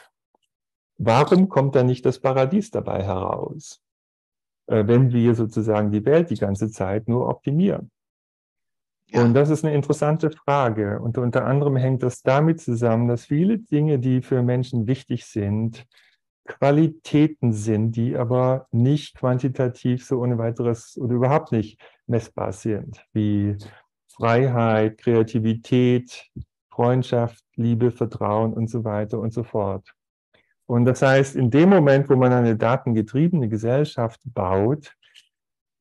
[0.98, 3.80] warum kommt da nicht das Paradies dabei heraus?
[4.66, 7.90] Äh, wenn wir sozusagen die Welt die ganze Zeit nur optimieren.
[9.12, 9.22] Ja.
[9.22, 11.00] Und das ist eine interessante Frage.
[11.00, 15.86] Und unter anderem hängt das damit zusammen, dass viele Dinge, die für Menschen wichtig sind,
[16.46, 23.56] Qualitäten sind, die aber nicht quantitativ so ohne weiteres oder überhaupt nicht messbar sind, wie
[24.08, 26.30] Freiheit, Kreativität,
[26.68, 29.94] Freundschaft, Liebe, Vertrauen und so weiter und so fort.
[30.66, 34.96] Und das heißt, in dem Moment, wo man eine datengetriebene Gesellschaft baut,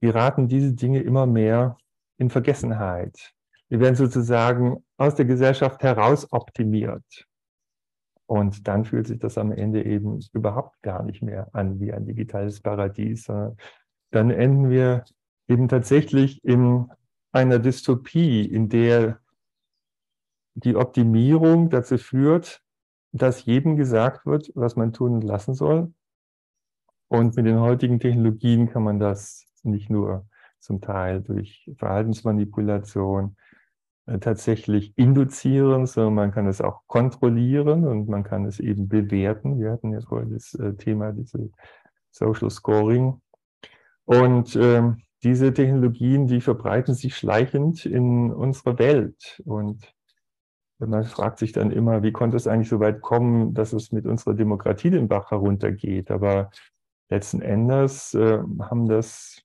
[0.01, 1.77] geraten diese Dinge immer mehr
[2.21, 3.33] in Vergessenheit.
[3.67, 7.27] Wir werden sozusagen aus der Gesellschaft heraus optimiert.
[8.27, 12.05] Und dann fühlt sich das am Ende eben überhaupt gar nicht mehr an wie ein
[12.05, 13.25] digitales Paradies,
[14.11, 15.03] dann enden wir
[15.47, 16.89] eben tatsächlich in
[17.31, 19.19] einer Dystopie, in der
[20.53, 22.61] die Optimierung dazu führt,
[23.13, 25.91] dass jedem gesagt wird, was man tun und lassen soll.
[27.07, 30.27] Und mit den heutigen Technologien kann man das nicht nur
[30.61, 33.35] zum Teil durch Verhaltensmanipulation
[34.05, 39.59] äh, tatsächlich induzieren, sondern man kann es auch kontrollieren und man kann es eben bewerten.
[39.59, 41.49] Wir hatten ja vorhin das äh, Thema, diese
[42.11, 43.21] Social Scoring.
[44.05, 49.41] Und ähm, diese Technologien, die verbreiten sich schleichend in unserer Welt.
[49.45, 49.93] Und
[50.79, 54.07] man fragt sich dann immer, wie konnte es eigentlich so weit kommen, dass es mit
[54.07, 56.09] unserer Demokratie den Bach heruntergeht?
[56.09, 56.49] Aber
[57.09, 59.43] letzten Endes äh, haben das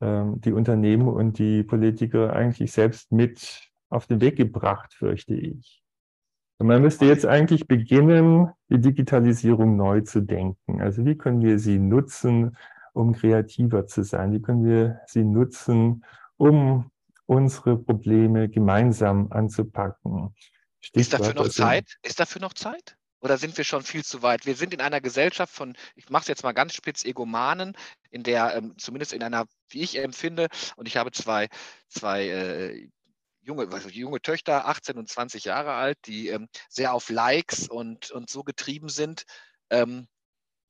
[0.00, 5.82] die Unternehmen und die Politiker eigentlich selbst mit auf den Weg gebracht, fürchte ich.
[6.58, 10.80] Und man müsste jetzt eigentlich beginnen, die Digitalisierung neu zu denken.
[10.80, 12.56] Also wie können wir sie nutzen,
[12.94, 14.32] um kreativer zu sein?
[14.32, 16.04] Wie können wir sie nutzen,
[16.38, 16.90] um
[17.26, 20.34] unsere Probleme gemeinsam anzupacken?
[20.80, 21.96] Stichwort Ist dafür noch Zeit?
[22.02, 22.96] Ist dafür noch Zeit?
[23.26, 24.46] Oder sind wir schon viel zu weit?
[24.46, 27.76] Wir sind in einer Gesellschaft von, ich mache es jetzt mal ganz spitz, Egomanen,
[28.12, 31.48] in der ähm, zumindest in einer, wie ich empfinde, und ich habe zwei,
[31.88, 32.88] zwei äh,
[33.40, 38.12] junge, also junge Töchter, 18 und 20 Jahre alt, die ähm, sehr auf Likes und,
[38.12, 39.24] und so getrieben sind.
[39.70, 40.06] Ähm,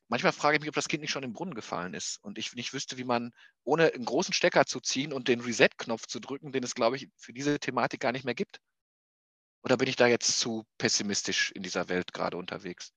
[0.08, 2.54] manchmal frage ich mich, ob das Kind nicht schon im Brunnen gefallen ist und ich
[2.54, 3.32] nicht wüsste, wie man,
[3.64, 7.10] ohne einen großen Stecker zu ziehen und den Reset-Knopf zu drücken, den es, glaube ich,
[7.18, 8.60] für diese Thematik gar nicht mehr gibt.
[9.66, 12.92] Oder bin ich da jetzt zu pessimistisch in dieser Welt gerade unterwegs?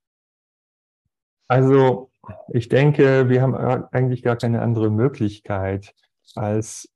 [1.47, 2.11] Also
[2.53, 5.95] ich denke, wir haben eigentlich gar keine andere Möglichkeit,
[6.35, 6.87] als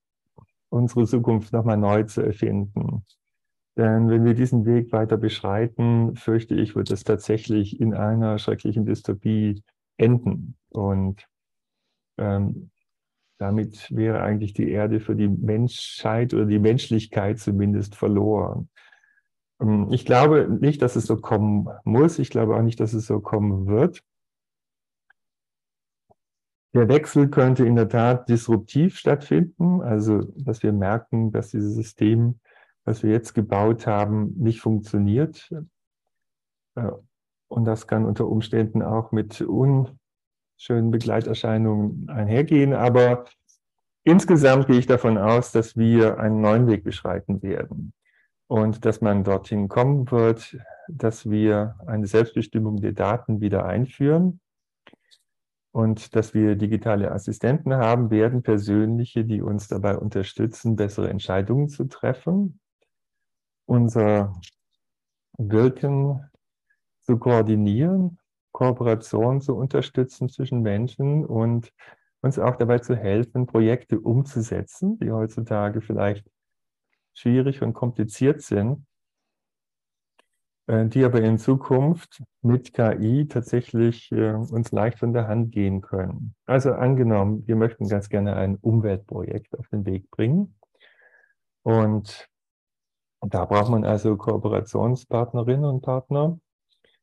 [0.69, 3.03] unsere Zukunft nochmal neu zu erfinden.
[3.75, 8.85] Denn wenn wir diesen Weg weiter beschreiten, fürchte ich, wird es tatsächlich in einer schrecklichen
[8.85, 9.63] Dystopie
[9.97, 10.55] enden.
[10.69, 11.27] Und
[12.19, 12.69] ähm,
[13.39, 18.69] damit wäre eigentlich die Erde für die Menschheit oder die Menschlichkeit zumindest verloren.
[19.63, 22.19] Ähm, ich glaube nicht, dass es so kommen muss.
[22.19, 24.03] Ich glaube auch nicht, dass es so kommen wird.
[26.75, 32.39] Der Wechsel könnte in der Tat disruptiv stattfinden, also dass wir merken, dass dieses System,
[32.83, 35.51] was wir jetzt gebaut haben, nicht funktioniert.
[36.75, 36.91] Äh,
[37.47, 42.73] und das kann unter Umständen auch mit unschönen Begleiterscheinungen einhergehen.
[42.73, 43.25] Aber
[44.03, 47.93] insgesamt gehe ich davon aus, dass wir einen neuen Weg beschreiten werden
[48.53, 50.55] und dass man dorthin kommen wird,
[50.87, 54.41] dass wir eine Selbstbestimmung der Daten wieder einführen
[55.71, 61.85] und dass wir digitale Assistenten haben werden, persönliche, die uns dabei unterstützen, bessere Entscheidungen zu
[61.85, 62.59] treffen,
[63.65, 64.39] unser
[65.39, 66.29] Wirken
[66.99, 68.19] zu koordinieren,
[68.51, 71.73] Kooperation zu unterstützen zwischen Menschen und
[72.21, 76.27] uns auch dabei zu helfen, Projekte umzusetzen, die heutzutage vielleicht
[77.13, 78.85] schwierig und kompliziert sind,
[80.67, 85.81] äh, die aber in Zukunft mit KI tatsächlich äh, uns leicht von der Hand gehen
[85.81, 86.35] können.
[86.45, 90.55] Also angenommen, wir möchten ganz gerne ein Umweltprojekt auf den Weg bringen.
[91.63, 92.29] Und
[93.21, 96.39] da braucht man also Kooperationspartnerinnen und Partner.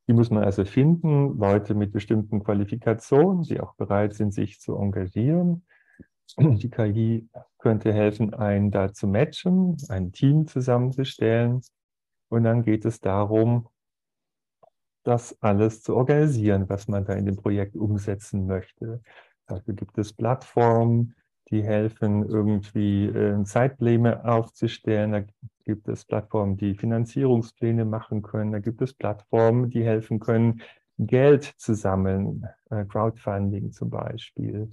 [0.06, 4.76] Die muss man also finden, Leute mit bestimmten Qualifikationen, die auch bereit sind, sich zu
[4.76, 5.64] engagieren.
[6.38, 7.28] Die KI
[7.60, 11.62] könnte helfen, einen da zu matchen, ein Team zusammenzustellen
[12.28, 13.68] und dann geht es darum,
[15.02, 19.02] das alles zu organisieren, was man da in dem Projekt umsetzen möchte.
[19.46, 21.14] Dafür gibt es Plattformen,
[21.50, 25.12] die helfen, irgendwie äh, Zeitpläne aufzustellen.
[25.12, 25.22] Da
[25.64, 28.52] gibt es Plattformen, die Finanzierungspläne machen können.
[28.52, 30.62] Da gibt es Plattformen, die helfen können,
[30.98, 34.68] Geld zu sammeln, äh, Crowdfunding zum Beispiel.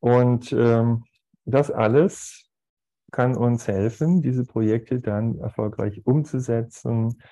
[0.00, 1.04] Und ähm,
[1.48, 2.48] das alles
[3.10, 7.22] kann uns helfen, diese Projekte dann erfolgreich umzusetzen,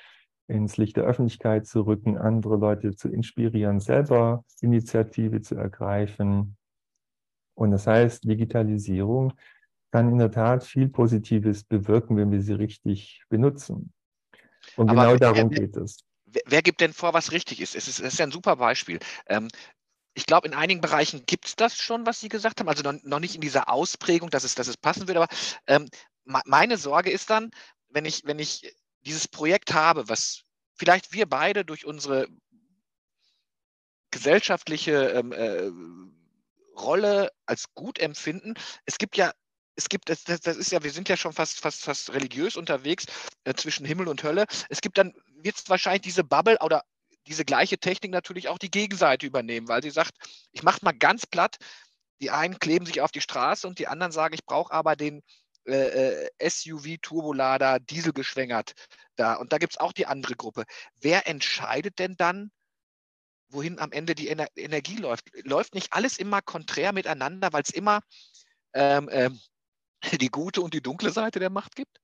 [0.48, 6.57] ins Licht der Öffentlichkeit zu rücken, andere Leute zu inspirieren, selber Initiative zu ergreifen.
[7.55, 9.33] Und das heißt, Digitalisierung
[9.90, 13.92] kann in der Tat viel Positives bewirken, wenn wir sie richtig benutzen.
[14.76, 16.05] Und Aber genau darum geht es.
[16.46, 17.74] Wer, gibt denn vor, was richtig ist?
[17.74, 18.98] Es ist, es ist ja ein super Beispiel.
[19.26, 19.48] Ähm,
[20.16, 22.68] ich glaube, in einigen Bereichen gibt es das schon, was Sie gesagt haben.
[22.70, 25.20] Also noch, nicht in dieser Ausprägung, dass es, dass es passen würde.
[25.20, 25.35] Aber
[25.66, 25.90] ähm,
[26.24, 27.50] meine Sorge ist dann,
[27.90, 30.40] wenn ich, wenn ich dieses Projekt habe, was
[30.74, 32.29] vielleicht wir beide durch unsere
[34.11, 35.70] gesellschaftliche ähm, äh,
[36.79, 38.55] Rolle als gut empfinden.
[38.87, 39.35] Es gibt ja,
[39.74, 43.05] es gibt, das, das, ist ja, wir sind ja schon fast, fast, fast religiös unterwegs
[43.44, 44.46] äh, zwischen Himmel und Hölle.
[44.70, 46.85] Es gibt dann, wird es wahrscheinlich diese Bubble oder
[47.27, 50.12] diese gleiche Technik natürlich auch die Gegenseite übernehmen, weil sie sagt,
[50.53, 51.57] ich mache mal ganz platt,
[52.21, 55.23] die einen kleben sich auf die Straße und die anderen sagen, ich brauche aber den
[55.67, 58.73] äh, äh SUV-Turbolader dieselgeschwängert
[59.17, 59.35] da.
[59.35, 60.65] Und da gibt es auch die andere Gruppe.
[61.01, 62.51] Wer entscheidet denn dann,
[63.49, 65.31] wohin am Ende die Ener Energie läuft?
[65.45, 68.01] Läuft nicht alles immer konträr miteinander, weil es immer
[68.73, 69.41] ähm, ähm,
[70.12, 72.01] die gute und die dunkle Seite der Macht gibt?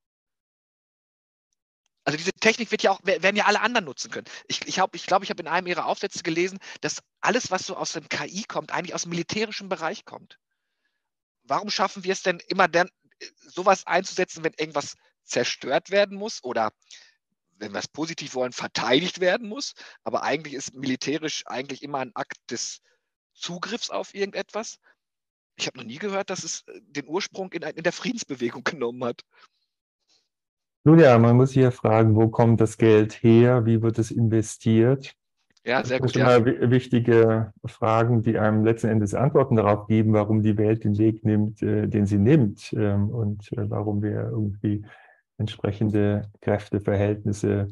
[2.04, 4.26] Also diese Technik wird ja auch, werden ja alle anderen nutzen können.
[4.48, 7.50] Ich glaube, ich, glaub, ich, glaub, ich habe in einem ihrer Aufsätze gelesen, dass alles,
[7.50, 10.38] was so aus dem KI kommt, eigentlich aus dem militärischen Bereich kommt.
[11.44, 12.88] Warum schaffen wir es denn immer dann,
[13.36, 16.72] sowas einzusetzen, wenn irgendwas zerstört werden muss oder
[17.58, 19.74] wenn wir es positiv wollen, verteidigt werden muss?
[20.02, 22.80] Aber eigentlich ist militärisch eigentlich immer ein Akt des
[23.32, 24.78] Zugriffs auf irgendetwas.
[25.56, 29.22] Ich habe noch nie gehört, dass es den Ursprung in, in der Friedensbewegung genommen hat.
[30.84, 33.66] Nun ja, man muss sich ja fragen, wo kommt das Geld her?
[33.66, 35.14] Wie wird es investiert?
[35.64, 36.16] Ja, sehr gut.
[36.16, 36.70] Das sind ja.
[36.70, 41.62] wichtige Fragen, die einem letzten Endes Antworten darauf geben, warum die Welt den Weg nimmt,
[41.62, 44.84] äh, den sie nimmt ähm, und äh, warum wir irgendwie
[45.38, 47.68] entsprechende Kräfteverhältnisse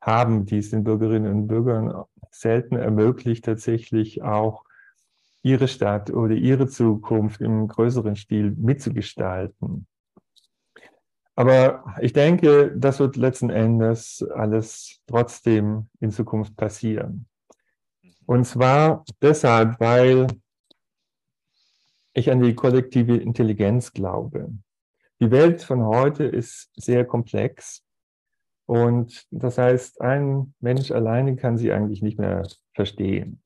[0.00, 4.64] haben, die es den Bürgerinnen und Bürgern selten ermöglicht, tatsächlich auch
[5.42, 9.86] ihre Stadt oder ihre Zukunft im größeren Stil mitzugestalten.
[11.34, 17.26] Aber ich denke, das wird letzten Endes alles trotzdem in Zukunft passieren.
[18.26, 20.26] Und zwar deshalb, weil
[22.14, 24.52] ich an die kollektive Intelligenz glaube.
[25.20, 27.82] Die Welt von heute ist sehr komplex
[28.66, 33.40] und das heißt, ein Mensch alleine kann sie eigentlich nicht mehr verstehen.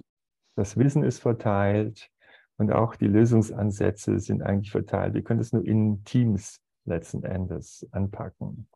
[0.57, 2.11] das Wissen ist verteilt
[2.57, 5.15] und auch die Lösungsansätze sind eigentlich verteilt.
[5.15, 8.69] Wir können es nur in Teams letzten Endes anpacken.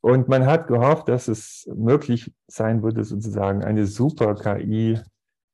[0.00, 4.98] Und man hat gehofft, dass es möglich sein würde, sozusagen eine super KI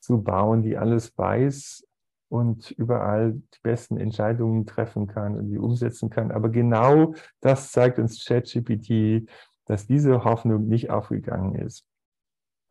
[0.01, 1.85] zu bauen, die alles weiß
[2.29, 6.31] und überall die besten Entscheidungen treffen kann und die umsetzen kann.
[6.31, 9.29] Aber genau das zeigt uns ChatGPT,
[9.67, 11.85] dass diese Hoffnung nicht aufgegangen ist.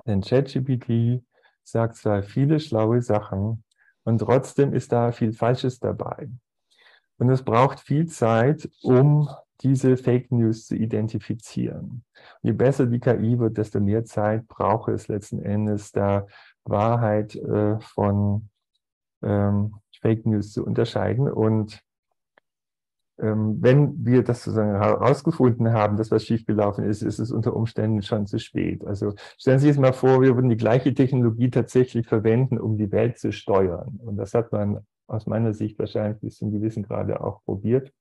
[0.06, 1.24] Denn ChatGPT
[1.64, 3.64] sagt zwar viele schlaue Sachen
[4.04, 6.30] und trotzdem ist da viel Falsches dabei.
[7.18, 9.30] Und es braucht viel Zeit, um
[9.62, 12.04] diese Fake News zu identifizieren.
[12.42, 16.28] Je besser die KI wird, desto mehr Zeit braucht es letzten Endes, da
[16.66, 18.50] Wahrheit äh, von
[19.24, 21.32] ähm, Fake News zu unterscheiden.
[21.32, 21.82] Und
[23.18, 28.02] ähm, wenn wir das sozusagen herausgefunden haben, dass was schiefgelaufen ist, ist es unter Umständen
[28.02, 28.86] schon zu spät.
[28.86, 32.92] Also stellen Sie sich mal vor, wir würden die gleiche Technologie tatsächlich verwenden, um die
[32.92, 34.00] Welt zu steuern.
[34.04, 37.94] Und das hat man aus meiner Sicht wahrscheinlich bis zum gewissen Grade auch probiert.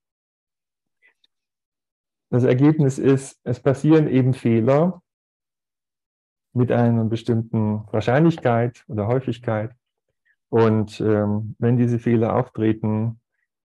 [2.31, 5.03] Das Ergebnis ist, es passieren eben Fehler
[6.53, 9.73] mit einer bestimmten Wahrscheinlichkeit oder Häufigkeit.
[10.49, 13.21] Und ähm, wenn diese Fehler auftreten,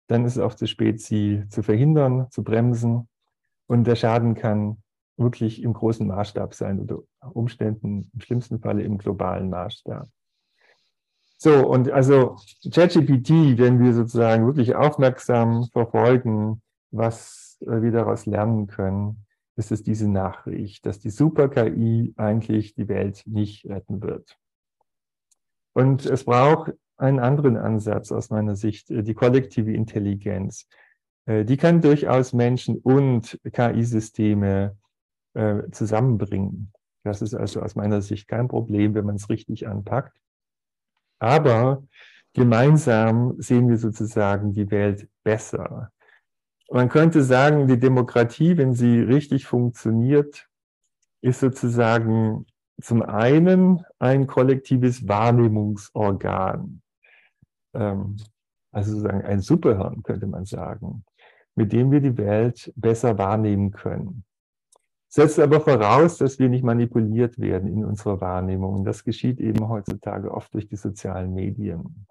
[0.06, 3.08] dann ist es auch zu spät, sie zu verhindern, zu bremsen.
[3.66, 4.82] Und der Schaden kann
[5.18, 10.08] wirklich im großen Maßstab sein oder Umständen, im schlimmsten Falle im globalen Maßstab.
[11.40, 12.36] So, und also
[12.68, 19.24] ChatGPT, wenn wir sozusagen wirklich aufmerksam verfolgen, was äh, wir daraus lernen können,
[19.54, 24.36] ist es diese Nachricht, dass die Super-KI eigentlich die Welt nicht retten wird.
[25.74, 30.66] Und es braucht einen anderen Ansatz aus meiner Sicht, äh, die kollektive Intelligenz.
[31.26, 34.76] Äh, die kann durchaus Menschen und KI-Systeme
[35.70, 36.72] zusammenbringen.
[37.04, 40.18] Das ist also aus meiner Sicht kein Problem, wenn man es richtig anpackt.
[41.18, 41.82] Aber
[42.34, 45.90] gemeinsam sehen wir sozusagen die Welt besser.
[46.70, 50.48] Man könnte sagen, die Demokratie, wenn sie richtig funktioniert,
[51.22, 52.46] ist sozusagen
[52.80, 56.82] zum einen ein kollektives Wahrnehmungsorgan,
[57.74, 58.16] ähm,
[58.70, 61.04] also sozusagen ein Superhirn, könnte man sagen,
[61.56, 64.24] mit dem wir die Welt besser wahrnehmen können.
[65.08, 68.74] Setzt aber voraus, dass wir nicht manipuliert werden in unserer Wahrnehmung.
[68.74, 72.06] Und das geschieht eben heutzutage oft durch die sozialen Medien.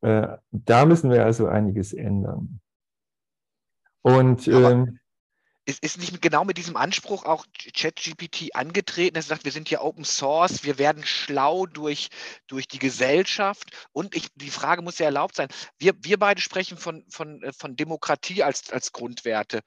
[0.00, 2.60] Äh, da müssen wir also einiges ändern.
[4.02, 4.98] Und ähm,
[5.68, 7.44] ist, ist nicht genau mit diesem Anspruch auch
[7.74, 12.08] ChatGPT angetreten, dass er sagt, wir sind hier Open Source, wir werden schlau durch,
[12.46, 13.88] durch die Gesellschaft.
[13.92, 15.48] Und ich, die Frage muss ja erlaubt sein.
[15.78, 19.60] Wir, wir beide sprechen von, von, äh, von Demokratie als, als Grundwerte.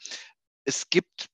[0.65, 1.27] Es gibt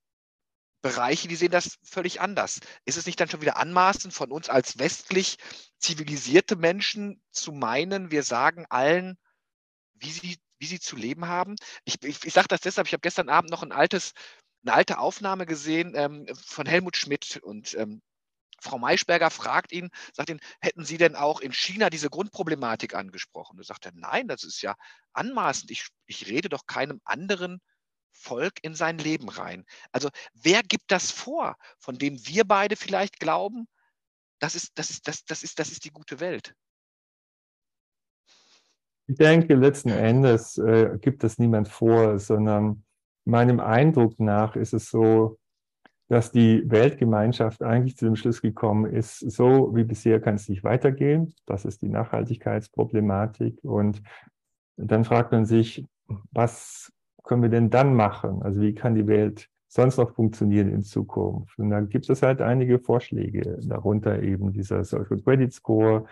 [0.87, 2.59] Bereiche, die sehen das völlig anders.
[2.85, 5.37] Ist es nicht dann schon wieder anmaßend von uns als westlich
[5.79, 9.17] zivilisierte Menschen zu meinen, wir sagen allen,
[9.95, 11.55] wie sie wie sie zu leben haben.
[11.85, 14.13] Ich, ich, ich sage das deshalb, ich habe gestern Abend noch ein altes,
[14.63, 18.01] eine alte Aufnahme gesehen ähm, von Helmut Schmidt und ähm,
[18.59, 23.57] Frau Maischberger fragt ihn, sagt ihn, hätten Sie denn auch in China diese Grundproblematik angesprochen?
[23.57, 24.75] Da sagt er, nein, das ist ja
[25.13, 25.69] anmaßend.
[25.69, 27.61] Ich, ich rede doch keinem anderen
[28.19, 29.65] Volk in sein Leben rein.
[29.91, 33.67] Also wer gibt das vor, von dem wir beide vielleicht glauben,
[34.39, 36.53] das ist, das ist, das, das ist, das ist die gute Welt?
[39.07, 42.83] Ich denke, letzten Endes äh, gibt es niemand vor, sondern
[43.23, 45.39] meinem Eindruck nach ist es so,
[46.09, 50.63] dass die Weltgemeinschaft eigentlich zu dem Schluss gekommen ist, so wie bisher kann es nicht
[50.63, 51.33] weitergehen.
[51.45, 53.59] Das ist die Nachhaltigkeitsproblematik.
[53.63, 54.01] Und
[54.77, 55.85] dann fragt man sich,
[56.31, 56.93] was
[57.27, 58.41] können wir denn dann machen?
[58.41, 61.59] Also wie kann die Welt sonst noch funktionieren in Zukunft?
[61.59, 66.05] Und dann gibt es halt einige Vorschläge, darunter eben dieser Social Credit Score,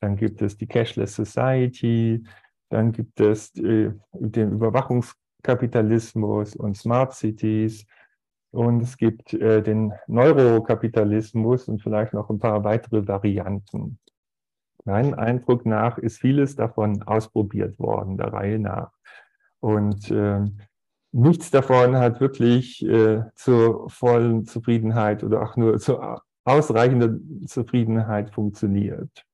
[0.00, 2.24] dann gibt es die Cashless Society,
[2.70, 7.86] dann gibt es äh, den Überwachungskapitalismus und Smart Cities
[8.50, 13.98] und es gibt äh, den Neurokapitalismus und vielleicht noch ein paar weitere Varianten.
[14.84, 18.90] Meinem Eindruck nach ist vieles davon ausprobiert worden, der Reihe nach.
[19.62, 20.40] Und äh,
[21.12, 29.24] nichts davon hat wirklich äh, zur vollen Zufriedenheit oder auch nur zur ausreichenden Zufriedenheit funktioniert.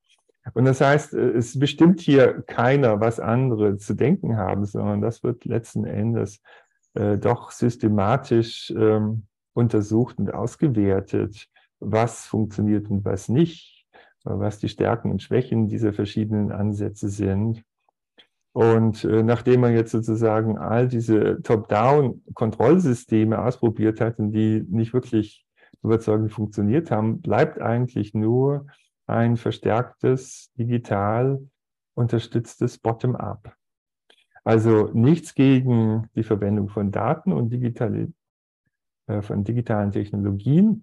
[0.52, 5.22] Und das heißt, äh, es bestimmt hier keiner, was andere zu denken haben, sondern das
[5.22, 6.42] wird letzten Endes
[6.92, 9.22] äh, doch systematisch ähm,
[9.54, 11.48] untersucht und ausgewertet,
[11.80, 13.86] was funktioniert und was nicht,
[14.24, 17.62] was die Stärken und Schwächen dieser verschiedenen Ansätze sind.
[18.58, 25.46] Und äh, nachdem man jetzt sozusagen all diese Top-Down-Kontrollsysteme ausprobiert hat und die nicht wirklich
[25.80, 28.66] überzeugend funktioniert haben, bleibt eigentlich nur
[29.06, 31.40] ein verstärktes, digital
[31.94, 33.54] unterstütztes Bottom-up.
[34.42, 38.12] Also nichts gegen die Verwendung von Daten und digitale,
[39.06, 40.82] äh, von digitalen Technologien,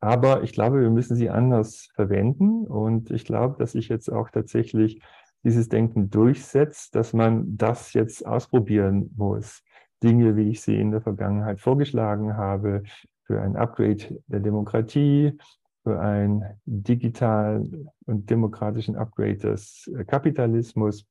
[0.00, 4.30] aber ich glaube, wir müssen sie anders verwenden und ich glaube, dass sich jetzt auch
[4.30, 5.02] tatsächlich
[5.44, 9.62] dieses Denken durchsetzt, dass man das jetzt ausprobieren muss.
[10.02, 12.82] Dinge, wie ich sie in der Vergangenheit vorgeschlagen habe,
[13.24, 15.38] für ein Upgrade der Demokratie,
[15.82, 21.06] für einen digitalen und demokratischen Upgrade des äh, Kapitalismus.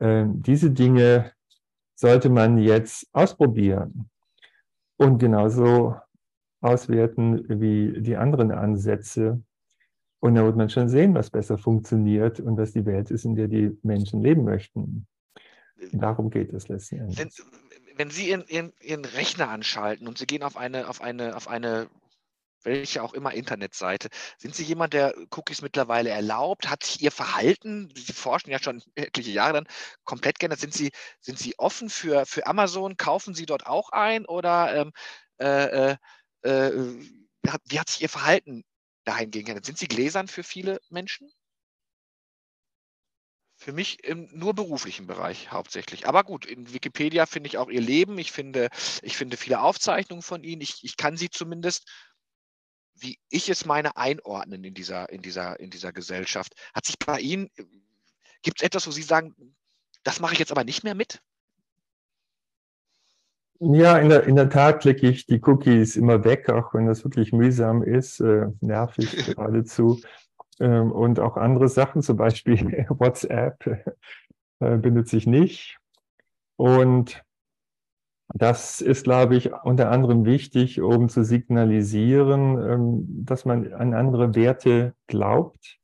[0.00, 1.32] Ähm, diese Dinge
[1.94, 4.08] sollte man jetzt ausprobieren
[4.96, 5.96] und genauso
[6.60, 9.42] auswerten wie die anderen Ansätze.
[10.20, 13.36] Und da wird man schon sehen, was besser funktioniert und was die Welt ist, in
[13.36, 15.06] der die Menschen leben möchten.
[15.92, 17.40] Darum geht es letzten Endes
[17.98, 21.48] wenn Sie Ihren, Ihren, Ihren Rechner anschalten und Sie gehen auf eine, auf eine, auf
[21.48, 21.90] eine
[22.64, 24.08] welche auch immer Internetseite.
[24.36, 26.68] Sind Sie jemand, der Cookies mittlerweile erlaubt?
[26.68, 29.68] Hat sich Ihr Verhalten, Sie forschen ja schon etliche Jahre dann,
[30.04, 30.60] komplett geändert?
[30.60, 30.90] Sind Sie,
[31.20, 32.96] sind Sie offen für, für Amazon?
[32.96, 34.26] Kaufen Sie dort auch ein?
[34.26, 34.92] Oder ähm,
[35.38, 35.96] äh, äh,
[36.42, 37.00] äh
[37.64, 38.64] wie hat sich Ihr Verhalten
[39.08, 39.64] dahingehend geändert?
[39.64, 41.30] Sind Sie gläsern für viele Menschen?
[43.56, 46.06] Für mich im nur beruflichen Bereich hauptsächlich.
[46.06, 48.18] Aber gut, in Wikipedia finde ich auch ihr Leben.
[48.18, 48.68] Ich finde,
[49.02, 50.60] ich finde viele Aufzeichnungen von ihnen.
[50.60, 51.88] Ich, ich kann sie zumindest,
[52.94, 56.54] wie ich es meine, einordnen in dieser, in dieser, in dieser Gesellschaft.
[56.74, 57.50] Hat sich bei Ihnen,
[58.42, 59.34] gibt es etwas, wo Sie sagen,
[60.04, 61.20] das mache ich jetzt aber nicht mehr mit?
[63.60, 67.02] Ja, in der, in der Tat klicke ich die Cookies immer weg, auch wenn das
[67.04, 70.00] wirklich mühsam ist, äh, nervig geradezu.
[70.60, 73.66] Ähm, und auch andere Sachen, zum Beispiel WhatsApp
[74.60, 75.78] äh, benutze ich nicht.
[76.56, 77.24] Und
[78.34, 84.34] das ist, glaube ich, unter anderem wichtig, um zu signalisieren, ähm, dass man an andere
[84.34, 85.77] Werte glaubt.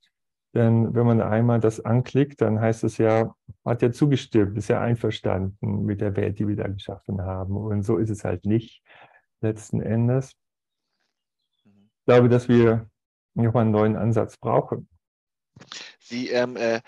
[0.54, 3.34] Denn wenn man einmal das anklickt, dann heißt es ja,
[3.64, 7.56] hat ja zugestimmt, ist ja einverstanden mit der Welt, die wir da geschaffen haben.
[7.56, 8.82] Und so ist es halt nicht
[9.40, 10.32] letzten Endes.
[11.64, 12.88] Ich glaube, dass wir
[13.34, 14.88] nochmal einen neuen Ansatz brauchen.
[15.98, 16.80] Sie, ähm, äh,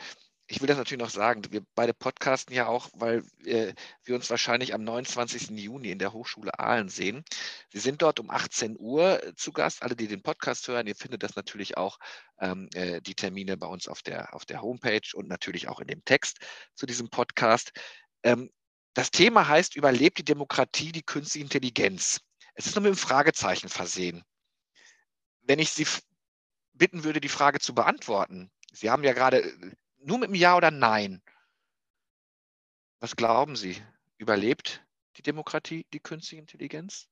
[0.49, 3.75] ich will das natürlich noch sagen, wir beide podcasten ja auch, weil äh,
[4.05, 5.51] wir uns wahrscheinlich am 29.
[5.51, 7.25] Juni in der Hochschule Aalen sehen.
[7.73, 9.83] Sie sind dort um 18 Uhr zu Gast.
[9.83, 11.99] Alle, die den Podcast hören, ihr findet das natürlich auch,
[12.39, 15.89] ähm, äh, die Termine bei uns auf der, auf der Homepage und natürlich auch in
[15.89, 16.39] dem Text
[16.75, 17.73] zu diesem Podcast.
[18.23, 18.51] Ähm,
[18.95, 22.21] das Thema heißt, überlebt die Demokratie die künstliche Intelligenz?
[22.55, 24.23] Es ist nur mit einem Fragezeichen versehen.
[25.43, 25.87] Wenn ich Sie
[26.77, 28.51] bitten würde, die Frage zu beantworten.
[28.73, 29.73] Sie haben ja gerade äh,
[30.07, 31.21] nur mit einem Ja oder Nein.
[33.01, 33.77] Was glauben Sie?
[34.19, 34.85] Überlebt
[35.17, 37.09] die Demokratie die künstliche Intelligenz?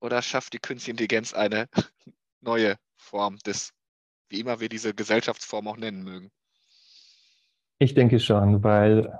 [0.00, 1.68] Oder schafft die künstliche Intelligenz eine
[2.40, 3.72] neue Form des,
[4.30, 6.30] wie immer wir diese Gesellschaftsform auch nennen mögen?
[7.78, 9.18] Ich denke schon, weil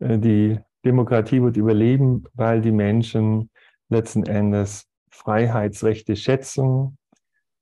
[0.00, 3.50] äh, die Demokratie wird überleben, weil die Menschen
[3.88, 6.98] letzten Endes Freiheitsrechte schätzen,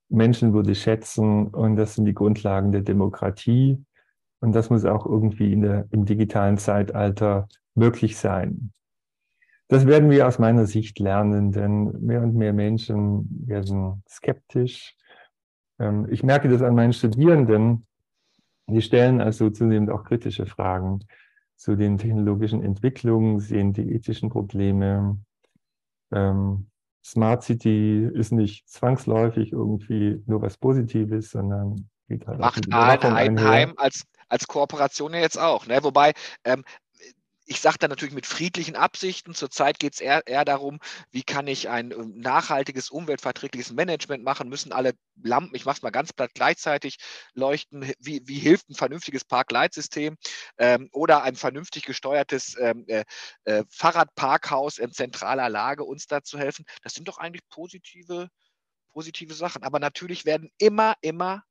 [0.08, 3.84] Menschenwürde schätzen und das sind die Grundlagen der Demokratie.
[4.40, 8.72] Und das muss auch irgendwie der, im digitalen Zeitalter möglich sein.
[9.68, 14.96] Das werden wir aus meiner Sicht lernen, denn mehr und mehr Menschen werden skeptisch.
[15.78, 17.86] Ähm, ich merke das an meinen Studierenden.
[18.66, 21.00] Die stellen also zunehmend auch kritische Fragen
[21.56, 25.18] zu den technologischen Entwicklungen, sehen die ethischen Probleme,
[26.12, 26.70] ähm,
[27.10, 34.04] Smart City ist nicht zwangsläufig irgendwie nur was Positives, sondern geht halt Macht Heidenheim als,
[34.28, 35.66] als Kooperation ja jetzt auch.
[35.66, 35.82] Ne?
[35.82, 36.12] Wobei,
[36.44, 36.64] ähm,
[37.48, 39.34] ich sage da natürlich mit friedlichen Absichten.
[39.34, 40.78] Zurzeit geht es eher, eher, darum,
[41.10, 44.50] wie kann ich ein ähm, nachhaltiges, umweltverträgliches Management machen?
[44.50, 44.92] Müssen alle
[45.22, 46.98] Lampen, ich mache es mal ganz platt, gleichzeitig
[47.32, 47.90] leuchten?
[47.98, 50.16] Wie, wie hilft ein vernünftiges Parkleitsystem
[50.58, 53.04] ähm, oder ein vernünftig gesteuertes ähm, äh,
[53.44, 56.66] äh, Fahrradparkhaus in zentraler Lage uns da zu helfen?
[56.82, 58.28] Das sind doch eigentlich positive,
[58.92, 59.62] positive Sachen.
[59.62, 61.44] Aber natürlich werden immer, immer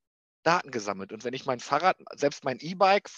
[0.43, 1.11] Daten gesammelt.
[1.11, 3.09] Und wenn ich mein Fahrrad, selbst mein E-Bike,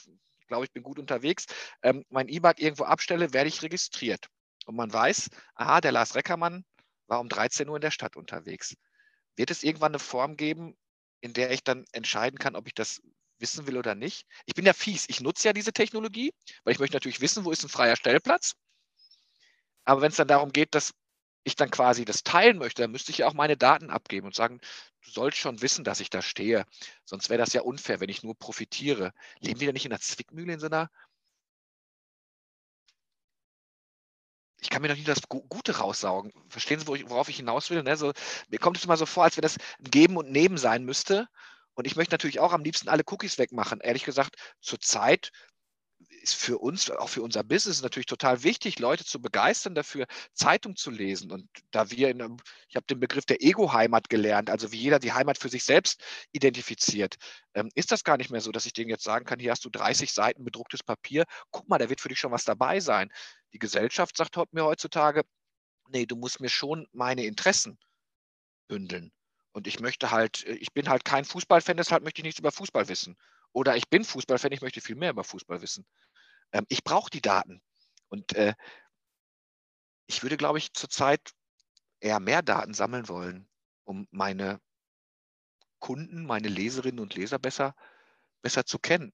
[0.50, 1.46] glaube, ich bin gut unterwegs,
[1.82, 4.28] ähm, mein E-Bike irgendwo abstelle, werde ich registriert.
[4.66, 6.66] Und man weiß, aha, der Lars Reckermann
[7.08, 8.76] war um 13 Uhr in der Stadt unterwegs.
[9.36, 10.76] Wird es irgendwann eine Form geben,
[11.22, 13.02] in der ich dann entscheiden kann, ob ich das
[13.40, 14.28] wissen will oder nicht?
[14.46, 15.06] Ich bin ja fies.
[15.08, 16.34] Ich nutze ja diese Technologie,
[16.64, 18.54] weil ich möchte natürlich wissen, wo ist ein freier Stellplatz.
[19.86, 20.94] Aber wenn es dann darum geht, dass
[21.44, 24.36] ich dann quasi das teilen möchte, dann müsste ich ja auch meine Daten abgeben und
[24.36, 24.60] sagen,
[25.04, 26.66] du sollst schon wissen, dass ich da stehe.
[27.06, 29.14] Sonst wäre das ja unfair, wenn ich nur profitiere.
[29.40, 30.90] Leben wir da nicht in der Zwickmühle in so einer
[34.62, 36.32] ich kann mir doch nie das Gute raussaugen.
[36.50, 37.84] Verstehen Sie, worauf ich hinaus will?
[37.84, 37.96] Ne?
[37.98, 38.12] So,
[38.50, 41.28] mir kommt es immer so vor, als wenn das ein Geben und Nehmen sein müsste.
[41.76, 43.80] Und ich möchte natürlich auch am liebsten alle Cookies wegmachen.
[43.80, 45.32] Ehrlich gesagt, zurzeit
[46.20, 50.76] ist für uns, auch für unser Business natürlich total wichtig, Leute zu begeistern dafür, Zeitung
[50.76, 51.32] zu lesen.
[51.32, 55.14] Und da wir, in, ich habe den Begriff der Ego-Heimat gelernt, also wie jeder die
[55.14, 56.02] Heimat für sich selbst
[56.32, 57.16] identifiziert,
[57.54, 59.66] ähm, ist das gar nicht mehr so, dass ich denen jetzt sagen kann, hier hast
[59.66, 63.10] du 30 Seiten bedrucktes Papier, guck mal, da wird für dich schon was dabei sein.
[63.54, 65.24] Die Gesellschaft sagt mir heutzutage,
[65.90, 67.80] nee, du musst mir schon meine Interessen
[68.68, 69.12] bündeln.
[69.52, 72.52] Und ich möchte halt, äh, ich bin halt kein Fußballfan, deshalb möchte ich nichts über
[72.52, 73.18] Fußball wissen.
[73.54, 75.86] Oder ich bin Fußballfan, ich möchte viel mehr über Fußball wissen.
[76.52, 77.62] Ähm, ich brauche die Daten.
[78.10, 78.54] Und äh,
[80.08, 81.32] ich würde, glaube ich, zurzeit
[82.00, 83.48] eher mehr Daten sammeln wollen,
[83.84, 84.60] um meine
[85.80, 87.76] Kunden, meine Leserinnen und Leser besser,
[88.42, 89.14] besser zu kennen.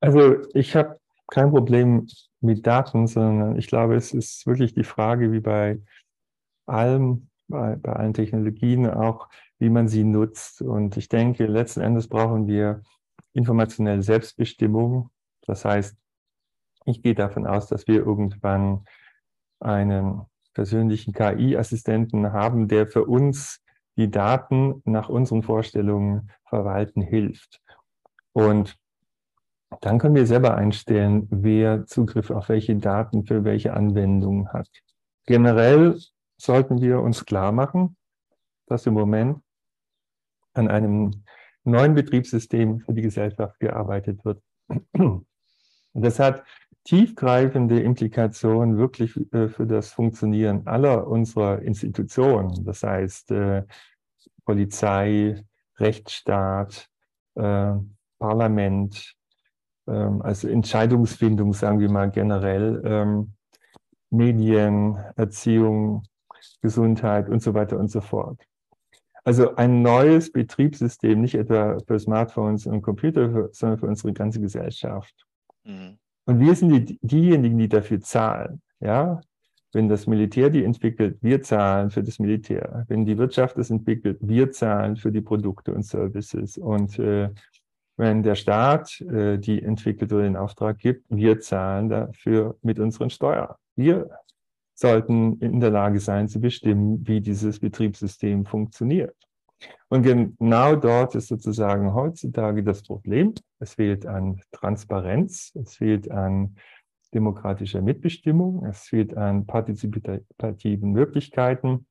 [0.00, 2.06] Also ich habe kein Problem
[2.40, 5.80] mit Daten, sondern ich glaube, es ist wirklich die Frage, wie bei
[6.66, 9.28] allem, bei, bei allen Technologien auch,
[9.58, 10.62] wie man sie nutzt.
[10.62, 12.82] Und ich denke, letzten Endes brauchen wir
[13.32, 15.10] informationelle Selbstbestimmung.
[15.46, 15.96] Das heißt,
[16.84, 18.84] ich gehe davon aus, dass wir irgendwann
[19.60, 20.22] einen
[20.54, 23.62] persönlichen KI-Assistenten haben, der für uns
[23.96, 27.60] die Daten nach unseren Vorstellungen verwalten hilft.
[28.32, 28.78] Und
[29.80, 34.68] dann können wir selber einstellen, wer Zugriff auf welche Daten für welche Anwendungen hat.
[35.26, 35.98] Generell
[36.38, 37.96] sollten wir uns klar machen,
[38.66, 39.42] dass im Moment
[40.54, 41.24] an einem
[41.64, 44.42] neuen Betriebssystem für die Gesellschaft gearbeitet wird.
[44.92, 45.26] Und
[45.92, 46.44] das hat
[46.84, 52.64] tiefgreifende Implikationen wirklich äh, für das Funktionieren aller unserer Institutionen.
[52.64, 53.64] Das heißt äh,
[54.44, 55.44] Polizei,
[55.76, 56.88] Rechtsstaat,
[57.34, 57.72] äh,
[58.18, 59.14] Parlament,
[59.86, 63.34] ähm, also Entscheidungsfindung, sagen wir mal generell, ähm,
[64.10, 66.04] Medien, Erziehung,
[66.62, 68.47] Gesundheit und so weiter und so fort.
[69.28, 75.14] Also ein neues Betriebssystem, nicht etwa für Smartphones und Computer, sondern für unsere ganze Gesellschaft.
[75.64, 75.98] Mhm.
[76.24, 78.62] Und wir sind die, diejenigen, die dafür zahlen.
[78.80, 79.20] Ja?
[79.74, 82.86] Wenn das Militär die entwickelt, wir zahlen für das Militär.
[82.88, 86.56] Wenn die Wirtschaft das entwickelt, wir zahlen für die Produkte und Services.
[86.56, 87.28] Und äh,
[87.98, 93.10] wenn der Staat äh, die entwickelt oder den Auftrag gibt, wir zahlen dafür mit unseren
[93.10, 93.56] Steuern.
[93.76, 94.08] Wir
[94.78, 99.16] sollten in der Lage sein zu bestimmen, wie dieses Betriebssystem funktioniert.
[99.88, 103.34] Und genau dort ist sozusagen heutzutage das Problem.
[103.58, 106.54] Es fehlt an Transparenz, es fehlt an
[107.12, 111.88] demokratischer Mitbestimmung, es fehlt an partizipativen Möglichkeiten.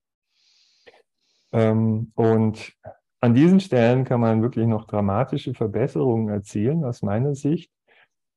[1.52, 2.74] Ähm, und
[3.20, 7.70] an diesen Stellen kann man wirklich noch dramatische Verbesserungen erzielen, aus meiner Sicht,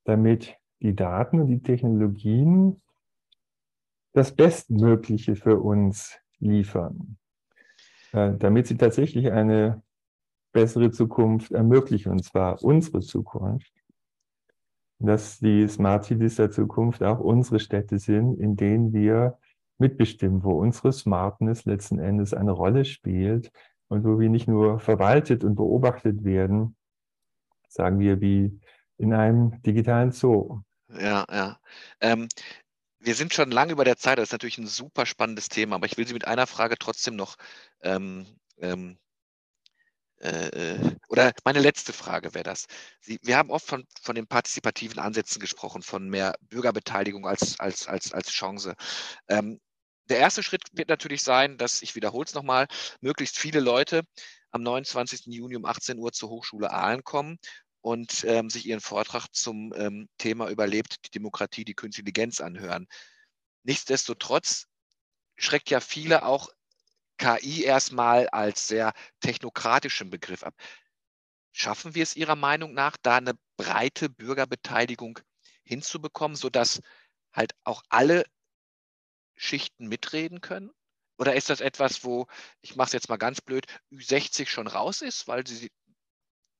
[0.06, 2.82] damit die Daten und die Technologien
[4.12, 7.16] das Bestmögliche für uns liefern,
[8.12, 9.82] äh, damit sie tatsächlich eine
[10.52, 13.72] bessere Zukunft ermöglichen, und zwar unsere Zukunft.
[14.98, 19.38] Dass die Smart Cities der Zukunft auch unsere Städte sind, in denen wir
[19.78, 23.50] mitbestimmen, wo unsere Smartness letzten Endes eine Rolle spielt
[23.88, 26.76] und wo wir nicht nur verwaltet und beobachtet werden,
[27.68, 28.60] sagen wir wie
[28.98, 30.60] in einem digitalen Zoo.
[30.88, 31.58] Ja, ja.
[32.00, 32.28] Ähm,
[33.00, 35.86] wir sind schon lange über der Zeit, das ist natürlich ein super spannendes Thema, aber
[35.86, 37.36] ich will Sie mit einer Frage trotzdem noch
[37.82, 38.26] ähm,
[38.58, 38.98] ähm,
[40.20, 42.66] äh, äh oder meine letzte Frage wäre das.
[43.00, 47.88] Sie, wir haben oft von, von den partizipativen Ansätzen gesprochen, von mehr Bürgerbeteiligung als, als,
[47.88, 48.74] als, als Chance.
[49.28, 49.60] Ähm,
[50.10, 52.66] der erste Schritt wird natürlich sein, dass, ich wiederhole es nochmal,
[53.00, 54.02] möglichst viele Leute
[54.50, 55.26] am 29.
[55.26, 57.38] Juni um 18 Uhr zur Hochschule Aalen kommen
[57.82, 62.86] und ähm, sich ihren Vortrag zum ähm, Thema Überlebt die Demokratie, die Künstliche Intelligenz anhören.
[63.62, 64.66] Nichtsdestotrotz
[65.36, 66.50] schreckt ja viele auch
[67.18, 70.54] KI erstmal als sehr technokratischen Begriff ab.
[71.52, 75.18] Schaffen wir es Ihrer Meinung nach, da eine breite Bürgerbeteiligung
[75.64, 76.80] hinzubekommen, sodass
[77.32, 78.24] halt auch alle
[79.36, 80.70] Schichten mitreden können?
[81.18, 82.26] Oder ist das etwas, wo,
[82.62, 85.70] ich mache es jetzt mal ganz blöd, Ü60 schon raus ist, weil sie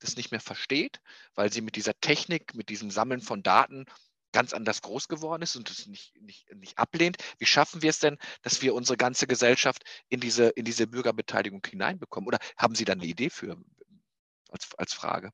[0.01, 1.01] das nicht mehr versteht,
[1.35, 3.87] weil sie mit dieser Technik, mit diesem Sammeln von Daten
[4.33, 7.17] ganz anders groß geworden ist und es nicht, nicht, nicht ablehnt.
[7.39, 11.63] Wie schaffen wir es denn, dass wir unsere ganze Gesellschaft in diese, in diese Bürgerbeteiligung
[11.67, 12.29] hineinbekommen?
[12.29, 13.57] Oder haben Sie da eine Idee für
[14.51, 15.31] als, als Frage?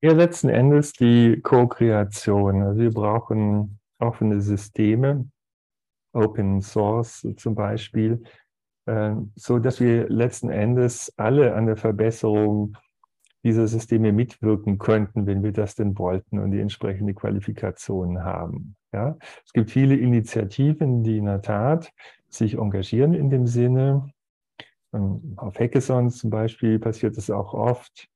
[0.00, 2.62] Ja, letzten Endes die Co-Kreation.
[2.62, 5.28] Also wir brauchen offene Systeme,
[6.12, 8.22] Open Source zum Beispiel,
[8.86, 12.76] äh, so dass wir letzten Endes alle an der Verbesserung
[13.48, 18.76] dieser Systeme mitwirken könnten, wenn wir das denn wollten und die entsprechende Qualifikation haben.
[18.92, 19.16] Ja?
[19.44, 21.90] Es gibt viele Initiativen, die in der Tat
[22.28, 24.12] sich engagieren in dem Sinne.
[24.92, 28.08] Ähm, auf Hackathons zum Beispiel passiert es auch oft.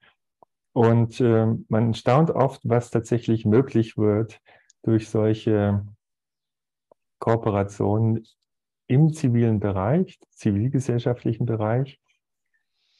[0.74, 4.38] Und äh, man staunt oft, was tatsächlich möglich wird
[4.82, 5.86] durch solche
[7.20, 8.26] Kooperationen
[8.86, 11.98] im zivilen Bereich, zivilgesellschaftlichen Bereich.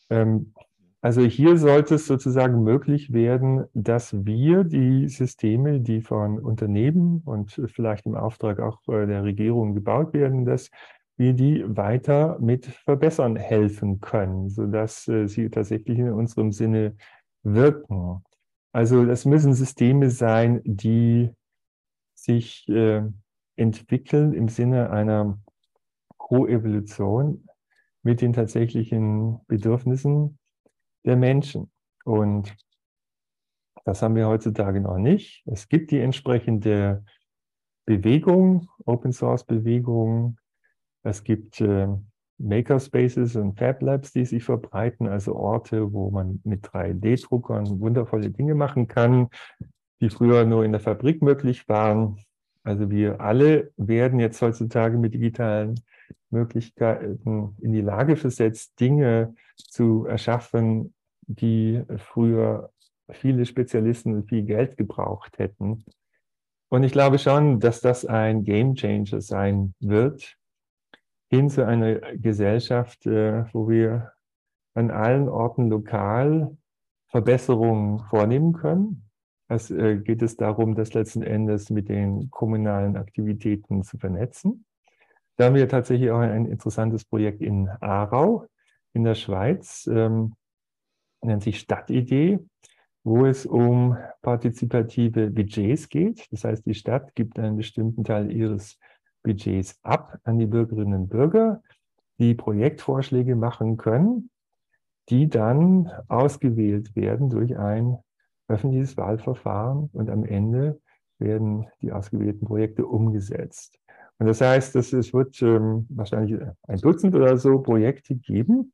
[0.09, 0.55] Ähm,
[1.03, 7.61] also hier sollte es sozusagen möglich werden, dass wir die Systeme, die von Unternehmen und
[7.67, 10.71] vielleicht im Auftrag auch der Regierung gebaut werden, dass
[11.17, 16.95] wir die weiter mit verbessern helfen können, sodass äh, sie tatsächlich in unserem Sinne
[17.43, 18.23] wirken.
[18.73, 21.31] Also das müssen Systeme sein, die
[22.15, 23.03] sich äh,
[23.57, 25.37] entwickeln im Sinne einer
[26.17, 27.45] Koevolution
[28.05, 30.39] mit den tatsächlichen Bedürfnissen
[31.05, 31.71] der Menschen.
[32.05, 32.55] Und
[33.85, 35.43] das haben wir heutzutage noch nicht.
[35.47, 37.05] Es gibt die entsprechende
[37.85, 40.39] Bewegung, Open Source Bewegung.
[41.03, 41.89] Es gibt äh,
[42.39, 48.55] Makerspaces und Fab Labs, die sich verbreiten, also Orte, wo man mit 3D-Druckern wundervolle Dinge
[48.55, 49.29] machen kann,
[50.01, 52.19] die früher nur in der Fabrik möglich waren.
[52.65, 55.81] Also wir alle werden jetzt heutzutage mit digitalen
[56.31, 60.95] Möglichkeiten in die Lage versetzt, Dinge zu erschaffen,
[61.27, 62.71] die früher
[63.11, 65.85] viele Spezialisten und viel Geld gebraucht hätten.
[66.69, 70.37] Und ich glaube schon, dass das ein Game Changer sein wird,
[71.29, 74.13] hin zu einer Gesellschaft, äh, wo wir
[74.75, 76.57] an allen Orten lokal
[77.09, 79.11] Verbesserungen vornehmen können.
[79.49, 84.65] Es äh, geht es darum, das letzten Endes mit den kommunalen Aktivitäten zu vernetzen.
[85.37, 88.47] Da haben wir tatsächlich auch ein interessantes Projekt in Aarau
[88.93, 90.35] in der Schweiz, ähm,
[91.23, 92.39] nennt sich Stadtidee,
[93.05, 96.31] wo es um partizipative Budgets geht.
[96.31, 98.79] Das heißt, die Stadt gibt einen bestimmten Teil ihres
[99.23, 101.63] Budgets ab an die Bürgerinnen und Bürger,
[102.19, 104.31] die Projektvorschläge machen können,
[105.09, 107.99] die dann ausgewählt werden durch ein
[108.49, 110.81] öffentliches Wahlverfahren und am Ende
[111.19, 113.79] werden die ausgewählten Projekte umgesetzt.
[114.19, 118.73] Und das heißt, dass es wird ähm, wahrscheinlich ein Dutzend oder so Projekte geben,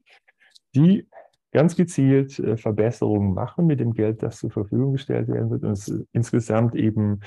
[0.75, 1.09] die
[1.53, 5.65] ganz gezielt äh, Verbesserungen machen mit dem Geld, das zur Verfügung gestellt werden wird.
[5.65, 7.21] Und es ist insgesamt eben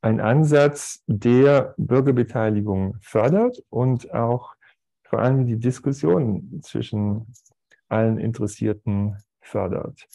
[0.00, 4.54] ein Ansatz, der Bürgerbeteiligung fördert und auch
[5.04, 7.32] vor allem die Diskussion zwischen
[7.88, 10.06] allen Interessierten fördert.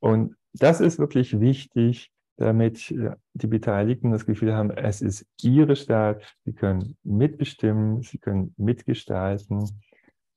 [0.00, 5.76] Und das ist wirklich wichtig, damit äh, die Beteiligten das Gefühl haben, es ist ihre
[5.76, 9.82] Stadt, sie können mitbestimmen, sie können mitgestalten.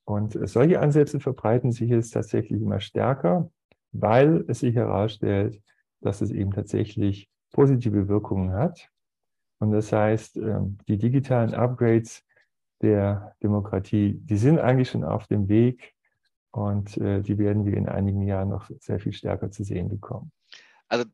[0.06, 3.52] Und solche Ansätze verbreiten sich jetzt tatsächlich immer stärker,
[3.92, 5.62] weil es sich herausstellt,
[6.02, 8.90] dass es eben tatsächlich positive Wirkungen hat.
[9.60, 12.24] Und das heißt, ähm, die digitalen Upgrades
[12.82, 15.96] der Demokratie, die sind eigentlich schon auf dem Weg
[16.52, 20.32] und äh, die werden wir in einigen Jahren noch sehr viel stärker zu sehen bekommen.
[20.88, 21.06] Also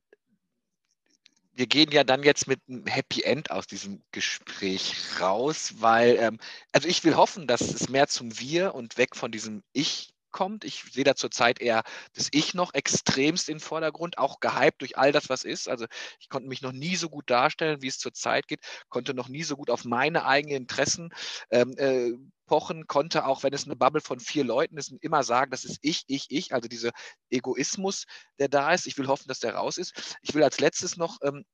[1.56, 6.40] wir gehen ja dann jetzt mit einem Happy End aus diesem Gespräch raus, weil, ähm,
[6.72, 10.66] also ich will hoffen, dass es mehr zum Wir und weg von diesem Ich kommt.
[10.66, 15.14] Ich sehe da zurzeit eher das Ich noch extremst im Vordergrund, auch gehypt durch all
[15.14, 15.70] das, was ist.
[15.70, 15.86] Also
[16.20, 18.60] ich konnte mich noch nie so gut darstellen, wie es zurzeit geht,
[18.90, 21.14] konnte noch nie so gut auf meine eigenen Interessen
[21.52, 22.12] ähm, äh,
[22.46, 25.80] pochen, konnte auch, wenn es eine Bubble von vier Leuten ist, immer sagen, das ist
[25.82, 26.92] ich, ich, ich, also dieser
[27.30, 28.06] Egoismus,
[28.40, 28.86] der da ist.
[28.86, 30.18] Ich will hoffen, dass der raus ist.
[30.22, 31.46] Ich will als letztes noch ähm,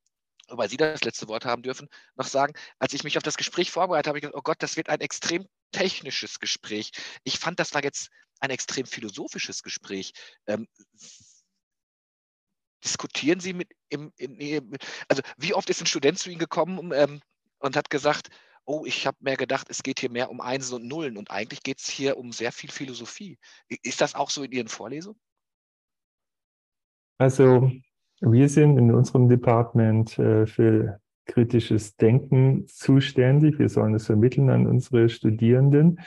[0.52, 3.72] weil Sie das letzte Wort haben dürfen, noch sagen, als ich mich auf das Gespräch
[3.72, 6.92] vorbereitet habe, habe ich gedacht, oh Gott, das wird ein extrem technisches Gespräch.
[7.24, 10.14] Ich fand, das war jetzt ein extrem philosophisches Gespräch.
[10.48, 10.68] Ähm,
[12.84, 14.78] diskutieren Sie mit, im, in,
[15.08, 17.22] also wie oft ist ein Student zu Ihnen gekommen ähm,
[17.60, 18.30] und hat gesagt,
[18.66, 21.64] oh, ich habe mir gedacht, es geht hier mehr um Einsen und Nullen und eigentlich
[21.64, 23.38] geht es hier um sehr viel Philosophie.
[23.68, 25.20] Ist das auch so in Ihren Vorlesungen?
[27.18, 27.72] Also
[28.22, 33.60] wir sind in unserem Department äh, für kritisches Denken zuständig.
[33.60, 36.00] Wir sollen es vermitteln an unsere Studierenden.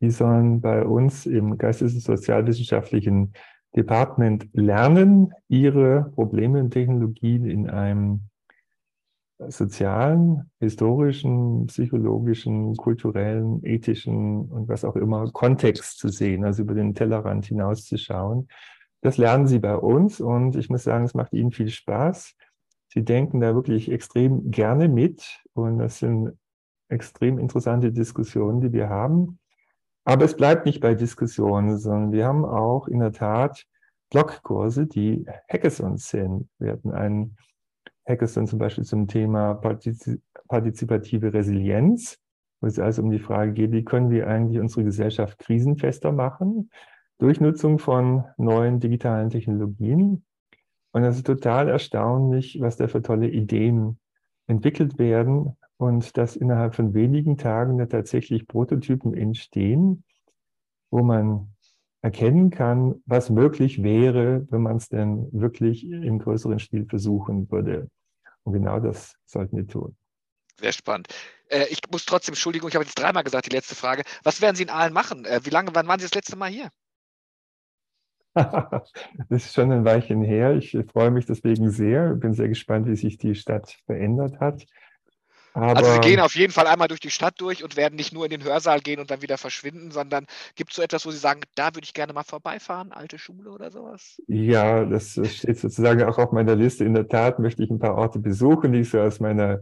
[0.00, 3.32] Die sollen bei uns im Geistes- und Sozialwissenschaftlichen
[3.76, 8.22] Department lernen, ihre Probleme und Technologien in einem
[9.46, 16.94] sozialen, historischen, psychologischen, kulturellen, ethischen und was auch immer Kontext zu sehen, also über den
[16.94, 18.48] Tellerrand hinauszuschauen
[19.00, 22.34] das lernen sie bei uns und ich muss sagen, es macht ihnen viel Spaß.
[22.88, 26.36] Sie denken da wirklich extrem gerne mit und das sind
[26.88, 29.38] extrem interessante Diskussionen, die wir haben.
[30.04, 33.66] Aber es bleibt nicht bei Diskussionen, sondern wir haben auch in der Tat
[34.10, 36.48] Blogkurse, die Hackathons sind.
[36.58, 37.36] Wir hatten einen
[38.08, 39.54] Hackathon zum Beispiel zum Thema
[40.48, 42.18] partizipative Resilienz,
[42.60, 46.70] wo es also um die Frage geht, wie können wir eigentlich unsere Gesellschaft krisenfester machen
[47.18, 50.24] durch Nutzung von neuen digitalen Technologien.
[50.92, 53.98] Und es ist total erstaunlich, was da für tolle Ideen
[54.46, 60.04] entwickelt werden und dass innerhalb von wenigen Tagen da tatsächlich Prototypen entstehen,
[60.90, 61.54] wo man
[62.00, 67.90] erkennen kann, was möglich wäre, wenn man es denn wirklich im größeren Stil versuchen würde.
[68.44, 69.96] Und genau das sollten wir tun.
[70.60, 71.08] Sehr spannend.
[71.48, 74.02] Äh, ich muss trotzdem, Entschuldigung, ich habe jetzt dreimal gesagt, die letzte Frage.
[74.22, 75.24] Was werden Sie in Aalen machen?
[75.24, 76.70] Äh, wie lange, wann waren Sie das letzte Mal hier?
[79.28, 80.54] das ist schon ein Weilchen her.
[80.54, 82.14] Ich freue mich deswegen sehr.
[82.14, 84.64] Bin sehr gespannt, wie sich die Stadt verändert hat.
[85.54, 88.12] Aber also Sie gehen auf jeden Fall einmal durch die Stadt durch und werden nicht
[88.12, 91.10] nur in den Hörsaal gehen und dann wieder verschwinden, sondern gibt es so etwas, wo
[91.10, 94.22] Sie sagen, da würde ich gerne mal vorbeifahren, alte Schule oder sowas?
[94.28, 96.84] Ja, das steht sozusagen auch auf meiner Liste.
[96.84, 99.60] In der Tat möchte ich ein paar Orte besuchen, die ich so aus meiner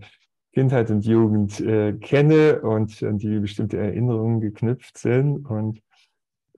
[0.52, 5.80] Kindheit und Jugend äh, kenne und an die bestimmte Erinnerungen geknüpft sind und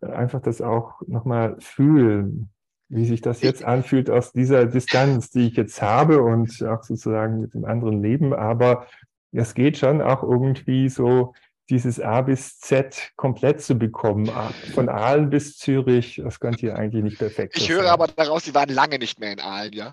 [0.03, 2.51] einfach das auch nochmal fühlen,
[2.89, 7.41] wie sich das jetzt anfühlt aus dieser Distanz, die ich jetzt habe und auch sozusagen
[7.41, 8.33] mit dem anderen Leben.
[8.33, 8.87] Aber
[9.33, 11.35] es geht schon auch irgendwie so,
[11.71, 14.31] dieses A bis Z komplett zu bekommen.
[14.73, 17.63] Von Aalen bis Zürich, das könnte hier eigentlich nicht perfekt sein.
[17.63, 19.93] Ich höre aber daraus, Sie waren lange nicht mehr in Aalen, ja?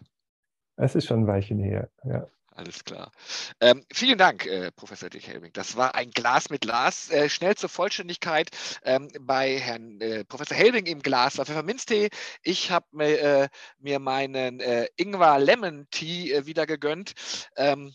[0.77, 2.25] Es ist schon ein Weilchen her, ja.
[2.55, 3.11] Alles klar.
[3.59, 5.51] Ähm, vielen Dank, äh, Professor Dick Helming.
[5.51, 7.09] Das war ein Glas mit Glas.
[7.09, 8.49] Äh, schnell zur Vollständigkeit
[8.83, 12.09] ähm, bei Herrn äh, Professor Helming im Glas war Pfefferminztee.
[12.43, 17.11] Ich habe mir, äh, mir, meinen äh, Ingwer Lemon Tea äh, wieder gegönnt.
[17.57, 17.93] Ähm,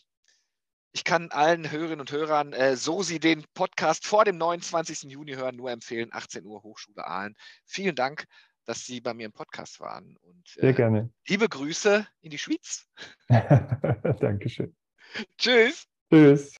[0.92, 5.04] ich kann allen Hörerinnen und Hörern, so sie den Podcast vor dem 29.
[5.04, 7.36] Juni hören, nur empfehlen, 18 Uhr Hochschule Aalen.
[7.64, 8.24] Vielen Dank
[8.64, 10.16] dass Sie bei mir im Podcast waren.
[10.22, 11.10] Und, Sehr äh, gerne.
[11.26, 12.86] Liebe Grüße in die Schweiz.
[14.20, 14.74] Dankeschön.
[15.38, 15.86] Tschüss.
[16.10, 16.59] Tschüss.